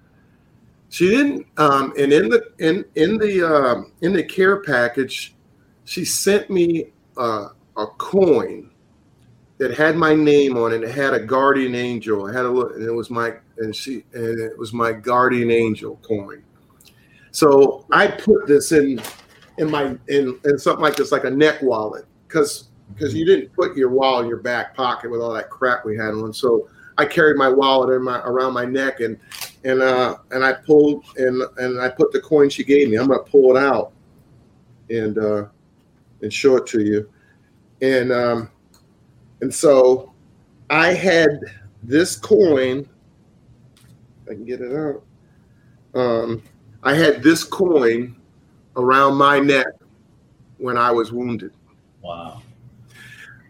She 0.90 1.08
didn't, 1.08 1.46
um, 1.56 1.92
and 1.98 2.12
in 2.12 2.28
the 2.28 2.52
in 2.58 2.84
in 2.94 3.18
the 3.18 3.42
um, 3.42 3.92
in 4.02 4.12
the 4.12 4.22
care 4.22 4.60
package, 4.60 5.34
she 5.84 6.04
sent 6.04 6.50
me 6.50 6.92
uh, 7.16 7.48
a 7.76 7.86
coin 7.98 8.70
that 9.58 9.72
had 9.72 9.96
my 9.96 10.14
name 10.14 10.56
on 10.56 10.72
it. 10.72 10.82
It 10.82 10.94
had 10.94 11.14
a 11.14 11.20
guardian 11.20 11.74
angel. 11.74 12.26
I 12.26 12.32
had 12.32 12.44
a 12.44 12.50
look, 12.50 12.74
and 12.74 12.84
it 12.84 12.92
was 12.92 13.10
my 13.10 13.34
and 13.58 13.74
she 13.74 14.04
and 14.12 14.38
it 14.38 14.58
was 14.58 14.72
my 14.72 14.92
guardian 14.92 15.50
angel 15.50 15.98
coin. 16.02 16.42
So 17.34 17.84
I 17.90 18.06
put 18.06 18.46
this 18.46 18.70
in 18.70 19.02
in 19.58 19.68
my 19.68 19.96
in, 20.06 20.38
in 20.44 20.56
something 20.56 20.80
like 20.80 20.94
this, 20.94 21.10
like 21.10 21.24
a 21.24 21.30
neck 21.30 21.60
wallet, 21.62 22.06
because 22.28 22.68
because 22.94 23.12
you 23.12 23.24
didn't 23.24 23.52
put 23.52 23.76
your 23.76 23.88
wallet 23.88 24.22
in 24.22 24.28
your 24.28 24.38
back 24.38 24.72
pocket 24.76 25.10
with 25.10 25.20
all 25.20 25.32
that 25.32 25.50
crap 25.50 25.84
we 25.84 25.96
had 25.96 26.10
on. 26.10 26.32
So 26.32 26.68
I 26.96 27.04
carried 27.04 27.36
my 27.36 27.48
wallet 27.48 27.92
in 27.96 28.04
my 28.04 28.20
around 28.20 28.52
my 28.52 28.64
neck 28.64 29.00
and 29.00 29.18
and 29.64 29.82
uh 29.82 30.18
and 30.30 30.44
I 30.44 30.52
pulled 30.52 31.04
and 31.16 31.42
and 31.58 31.80
I 31.80 31.88
put 31.88 32.12
the 32.12 32.20
coin 32.20 32.48
she 32.50 32.62
gave 32.62 32.88
me. 32.88 32.98
I'm 32.98 33.08
gonna 33.08 33.24
pull 33.24 33.56
it 33.56 33.60
out 33.60 33.92
and 34.88 35.18
uh 35.18 35.46
and 36.22 36.32
show 36.32 36.56
it 36.56 36.68
to 36.68 36.82
you. 36.84 37.10
And 37.82 38.12
um 38.12 38.48
and 39.40 39.52
so 39.52 40.14
I 40.70 40.92
had 40.92 41.40
this 41.82 42.14
coin. 42.14 42.88
I 44.30 44.34
can 44.34 44.44
get 44.44 44.60
it 44.60 44.72
out. 44.72 45.02
Um 46.00 46.44
I 46.84 46.94
had 46.94 47.22
this 47.22 47.42
coin 47.42 48.14
around 48.76 49.16
my 49.16 49.40
neck 49.40 49.66
when 50.58 50.76
I 50.76 50.90
was 50.90 51.12
wounded. 51.12 51.52
Wow. 52.02 52.42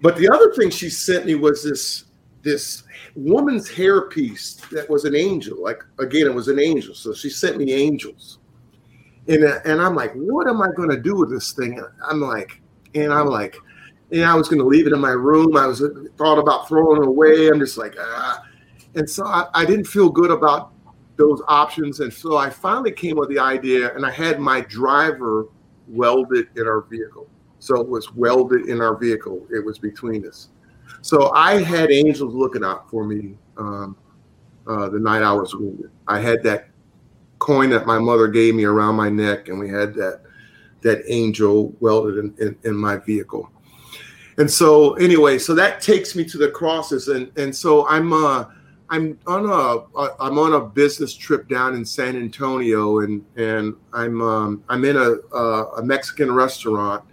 But 0.02 0.16
the 0.16 0.28
other 0.28 0.52
thing 0.52 0.70
she 0.70 0.88
sent 0.88 1.26
me 1.26 1.34
was 1.34 1.64
this 1.64 2.04
this 2.42 2.84
woman's 3.16 3.70
hair 3.70 4.02
piece 4.02 4.56
that 4.70 4.88
was 4.88 5.04
an 5.04 5.16
angel. 5.16 5.62
Like 5.62 5.82
again, 5.98 6.26
it 6.26 6.34
was 6.34 6.48
an 6.48 6.60
angel. 6.60 6.94
So 6.94 7.12
she 7.12 7.30
sent 7.30 7.56
me 7.56 7.72
angels, 7.72 8.38
and 9.26 9.42
and 9.42 9.80
I'm 9.80 9.94
like, 9.94 10.12
what 10.14 10.46
am 10.46 10.62
I 10.62 10.68
going 10.76 10.90
to 10.90 11.00
do 11.00 11.16
with 11.16 11.30
this 11.30 11.52
thing? 11.52 11.82
I'm 12.06 12.20
like, 12.20 12.60
and 12.94 13.12
I'm 13.12 13.26
like, 13.26 13.56
and 14.12 14.24
I 14.24 14.34
was 14.34 14.48
going 14.48 14.60
to 14.60 14.66
leave 14.66 14.86
it 14.86 14.92
in 14.92 15.00
my 15.00 15.10
room. 15.10 15.56
I 15.56 15.66
was 15.66 15.82
thought 16.16 16.38
about 16.38 16.68
throwing 16.68 17.02
it 17.02 17.08
away. 17.08 17.48
I'm 17.48 17.58
just 17.58 17.78
like, 17.78 17.96
ah. 17.98 18.44
And 18.94 19.08
so 19.08 19.24
I, 19.24 19.46
I 19.54 19.64
didn't 19.64 19.86
feel 19.86 20.08
good 20.08 20.30
about 20.30 20.73
those 21.16 21.42
options. 21.48 22.00
And 22.00 22.12
so 22.12 22.36
I 22.36 22.50
finally 22.50 22.92
came 22.92 23.16
with 23.16 23.28
the 23.28 23.38
idea, 23.38 23.94
and 23.94 24.04
I 24.04 24.10
had 24.10 24.40
my 24.40 24.60
driver 24.62 25.46
welded 25.88 26.48
in 26.56 26.66
our 26.66 26.82
vehicle. 26.82 27.28
So 27.58 27.80
it 27.80 27.88
was 27.88 28.12
welded 28.14 28.68
in 28.68 28.80
our 28.80 28.96
vehicle. 28.96 29.46
It 29.50 29.64
was 29.64 29.78
between 29.78 30.26
us. 30.26 30.48
So 31.00 31.32
I 31.32 31.62
had 31.62 31.90
angels 31.90 32.34
looking 32.34 32.64
out 32.64 32.90
for 32.90 33.04
me 33.04 33.36
um, 33.56 33.96
uh, 34.66 34.88
the 34.88 34.98
night 34.98 35.22
I 35.22 35.32
was 35.32 35.54
wounded. 35.54 35.90
I 36.08 36.20
had 36.20 36.42
that 36.44 36.68
coin 37.38 37.70
that 37.70 37.86
my 37.86 37.98
mother 37.98 38.28
gave 38.28 38.54
me 38.54 38.64
around 38.64 38.96
my 38.96 39.08
neck, 39.08 39.48
and 39.48 39.58
we 39.58 39.68
had 39.68 39.94
that 39.94 40.22
that 40.82 41.02
angel 41.08 41.74
welded 41.80 42.18
in, 42.18 42.34
in, 42.38 42.56
in 42.64 42.76
my 42.76 42.98
vehicle. 42.98 43.50
And 44.36 44.50
so 44.50 44.94
anyway, 44.94 45.38
so 45.38 45.54
that 45.54 45.80
takes 45.80 46.14
me 46.14 46.24
to 46.24 46.38
the 46.38 46.50
crosses, 46.50 47.08
and 47.08 47.30
and 47.38 47.54
so 47.54 47.86
I'm 47.86 48.12
uh, 48.12 48.46
I'm 48.90 49.18
on 49.26 49.46
a 49.46 49.98
I'm 50.20 50.38
on 50.38 50.52
a 50.54 50.60
business 50.60 51.14
trip 51.14 51.48
down 51.48 51.74
in 51.74 51.84
San 51.84 52.16
Antonio, 52.16 53.00
and 53.00 53.24
and 53.36 53.74
I'm 53.92 54.20
um, 54.20 54.64
I'm 54.68 54.84
in 54.84 54.96
a 54.96 55.36
a 55.36 55.82
Mexican 55.82 56.32
restaurant 56.32 57.04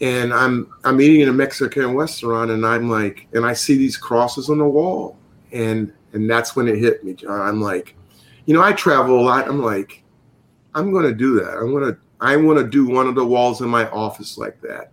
and 0.00 0.32
I'm 0.32 0.70
I'm 0.84 1.00
eating 1.00 1.22
in 1.22 1.28
a 1.28 1.32
Mexican 1.32 1.94
restaurant, 1.94 2.50
and 2.50 2.66
I'm 2.66 2.90
like, 2.90 3.28
and 3.32 3.46
I 3.46 3.54
see 3.54 3.76
these 3.76 3.96
crosses 3.96 4.50
on 4.50 4.58
the 4.58 4.64
wall, 4.64 5.16
and 5.52 5.92
and 6.12 6.28
that's 6.28 6.54
when 6.54 6.68
it 6.68 6.78
hit 6.78 7.02
me, 7.04 7.14
John. 7.14 7.40
I'm 7.40 7.60
like, 7.60 7.96
you 8.44 8.54
know, 8.54 8.62
I 8.62 8.72
travel 8.72 9.18
a 9.18 9.22
lot. 9.22 9.48
I'm 9.48 9.62
like, 9.62 10.02
I'm 10.74 10.92
to 10.92 11.14
do 11.14 11.40
that. 11.40 11.56
I'm 11.58 11.72
to 11.80 11.98
I 12.20 12.36
want 12.36 12.58
to 12.58 12.66
do 12.66 12.86
one 12.86 13.06
of 13.06 13.14
the 13.14 13.24
walls 13.24 13.60
in 13.60 13.68
my 13.68 13.88
office 13.90 14.36
like 14.36 14.60
that, 14.62 14.92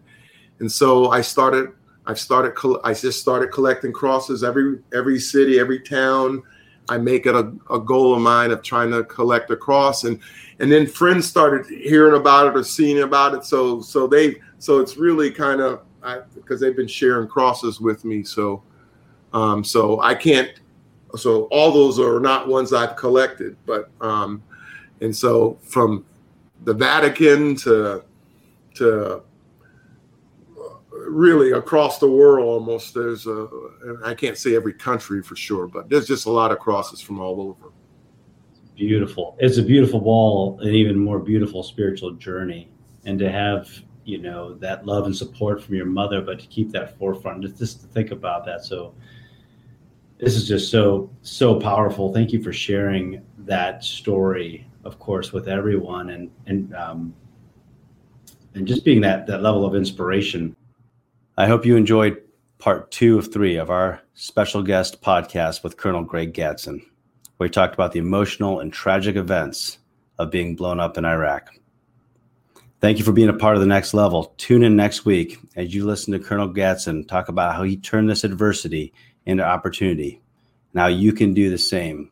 and 0.60 0.72
so 0.72 1.10
I 1.10 1.22
started. 1.22 1.72
I 2.06 2.14
started. 2.14 2.54
I 2.84 2.94
just 2.94 3.20
started 3.20 3.52
collecting 3.52 3.94
crosses 3.94 4.44
every 4.44 4.80
every 4.94 5.20
city, 5.20 5.60
every 5.60 5.80
town. 5.80 6.44
I 6.90 6.98
make 6.98 7.26
it 7.26 7.34
a, 7.34 7.54
a 7.70 7.80
goal 7.80 8.14
of 8.14 8.22
mine 8.22 8.52
of 8.52 8.62
trying 8.62 8.92
to 8.92 9.04
collect 9.06 9.50
a 9.52 9.56
cross, 9.56 10.04
and 10.04 10.20
and 10.60 10.72
then 10.72 10.86
friends 10.86 11.28
started 11.28 11.66
hearing 11.66 12.20
about 12.20 12.48
it 12.48 12.58
or 12.58 12.64
seeing 12.64 13.04
about 13.04 13.34
it. 13.34 13.46
So 13.46 13.82
so 13.82 14.06
they 14.06 14.36
so 14.60 14.80
it's 14.80 14.98
really 14.98 15.32
kind 15.32 15.62
of 15.62 15.82
because 16.36 16.60
they've 16.60 16.76
been 16.76 16.88
sharing 16.88 17.28
crosses 17.28 17.80
with 17.80 18.04
me. 18.04 18.24
So, 18.24 18.64
um, 19.34 19.64
so 19.64 20.02
I 20.02 20.16
can't. 20.16 20.52
So 21.16 21.44
all 21.46 21.72
those 21.72 22.00
are 22.00 22.20
not 22.20 22.48
ones 22.48 22.74
I've 22.74 22.96
collected, 22.96 23.56
but 23.66 23.90
um, 24.02 24.44
and 25.02 25.16
so 25.16 25.58
from 25.62 26.06
the 26.64 26.74
Vatican 26.74 27.56
to 27.58 28.04
to 28.76 29.22
really 31.08 31.52
across 31.52 32.00
the 32.00 32.08
world 32.08 32.48
almost 32.48 32.94
there's 32.94 33.28
a 33.28 33.48
i 34.04 34.14
can't 34.14 34.38
say 34.38 34.56
every 34.56 34.74
country 34.74 35.22
for 35.22 35.36
sure 35.36 35.68
but 35.68 35.90
there's 35.90 36.08
just 36.08 36.26
a 36.26 36.32
lot 36.32 36.52
of 36.52 36.60
crosses 36.60 37.02
from 37.02 37.20
all 37.20 37.42
over. 37.42 37.72
Beautiful. 38.76 39.38
It's 39.40 39.58
a 39.58 39.64
beautiful 39.64 40.02
wall 40.02 40.60
an 40.62 40.70
even 40.70 40.98
more 40.98 41.20
beautiful 41.20 41.62
spiritual 41.62 42.12
journey. 42.14 42.70
And 43.06 43.20
to 43.20 43.32
have 43.32 43.70
you 44.06 44.18
know 44.18 44.56
that 44.56 44.86
love 44.86 45.06
and 45.06 45.16
support 45.16 45.64
from 45.64 45.76
your 45.76 45.86
mother 45.86 46.22
but 46.22 46.40
to 46.40 46.48
keep 46.48 46.72
that 46.72 46.98
forefront 46.98 47.44
just, 47.44 47.58
just 47.58 47.82
to 47.82 47.88
think 47.88 48.12
about 48.12 48.46
that. 48.46 48.66
So 48.66 48.94
this 50.18 50.36
is 50.36 50.48
just 50.48 50.72
so 50.72 51.12
so 51.22 51.60
powerful. 51.60 52.12
Thank 52.12 52.32
you 52.32 52.42
for 52.42 52.52
sharing 52.52 53.24
that 53.40 53.84
story 53.84 54.68
of 54.84 54.98
course 55.00 55.32
with 55.32 55.48
everyone. 55.48 56.10
And 56.10 56.32
and 56.48 56.76
um 56.76 57.14
and 58.56 58.68
just 58.68 58.84
being 58.84 59.02
that 59.02 59.28
that 59.28 59.44
level 59.44 59.66
of 59.66 59.76
inspiration 59.76 60.56
i 61.38 61.48
hope 61.48 61.66
you 61.66 61.76
enjoyed 61.76 62.22
part 62.58 62.92
two 62.92 63.18
of 63.18 63.32
three 63.32 63.56
of 63.56 63.70
our 63.70 64.02
special 64.14 64.64
guest 64.64 65.02
podcast 65.02 65.64
with 65.64 65.78
colonel 65.78 66.04
greg 66.04 66.34
gadson 66.34 66.82
where 67.38 67.48
he 67.48 67.52
talked 67.52 67.74
about 67.74 67.92
the 67.92 68.00
emotional 68.00 68.60
and 68.60 68.72
tragic 68.72 69.16
events 69.16 69.80
of 70.20 70.32
being 70.32 70.56
blown 70.56 70.80
up 70.80 70.98
in 70.98 71.06
iraq 71.06 71.50
Thank 72.84 72.98
you 72.98 73.06
for 73.06 73.14
being 73.14 73.30
a 73.30 73.34
part 73.34 73.56
of 73.56 73.62
the 73.62 73.66
next 73.66 73.94
level. 73.94 74.34
Tune 74.36 74.62
in 74.62 74.76
next 74.76 75.06
week 75.06 75.40
as 75.56 75.74
you 75.74 75.86
listen 75.86 76.12
to 76.12 76.20
Colonel 76.20 76.50
Gadson 76.50 77.08
talk 77.08 77.30
about 77.30 77.56
how 77.56 77.64
he 77.64 77.78
turned 77.78 78.10
this 78.10 78.26
adversity 78.26 78.92
into 79.26 79.42
opportunity. 79.42 80.22
Now 80.74 80.88
you 80.88 81.14
can 81.14 81.34
do 81.34 81.50
the 81.50 81.58
same 81.58 82.12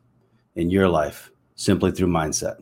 in 0.54 0.70
your 0.70 0.88
life 0.88 1.30
simply 1.56 1.90
through 1.90 2.06
mindset. 2.06 2.56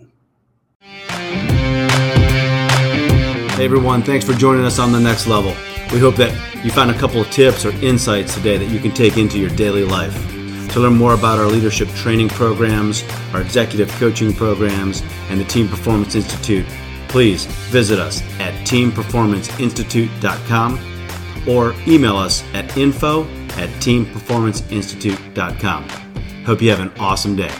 Hey 3.53 3.65
everyone, 3.65 4.03
thanks 4.03 4.25
for 4.25 4.33
joining 4.33 4.65
us 4.65 4.81
on 4.81 4.91
the 4.91 4.99
next 4.99 5.29
level. 5.29 5.55
We 5.93 5.99
hope 5.99 6.17
that 6.17 6.33
you 6.65 6.71
found 6.71 6.91
a 6.91 6.99
couple 6.99 7.21
of 7.21 7.31
tips 7.31 7.65
or 7.65 7.71
insights 7.85 8.35
today 8.35 8.59
that 8.59 8.69
you 8.69 8.79
can 8.79 8.93
take 8.93 9.17
into 9.17 9.39
your 9.39 9.49
daily 9.51 9.85
life. 9.85 10.15
To 10.73 10.81
learn 10.81 10.95
more 10.95 11.15
about 11.15 11.41
our 11.41 11.47
leadership 11.47 11.89
training 11.91 12.29
programs, 12.29 13.03
our 13.33 13.41
executive 13.41 13.89
coaching 13.93 14.33
programs, 14.33 15.03
and 15.29 15.41
the 15.41 15.45
Team 15.45 15.69
Performance 15.69 16.15
Institute, 16.15 16.65
please 17.09 17.47
visit 17.47 17.99
us 17.99 18.23
at 18.39 18.55
teamperformanceinstitute.com 18.67 20.79
or 21.49 21.75
email 21.89 22.17
us 22.17 22.45
at 22.55 22.77
info 22.77 23.25
at 23.57 23.69
teamperformanceinstitute.com. 23.81 25.89
Hope 26.45 26.63
you 26.63 26.71
have 26.71 26.81
an 26.81 26.93
awesome 27.01 27.35
day. 27.35 27.51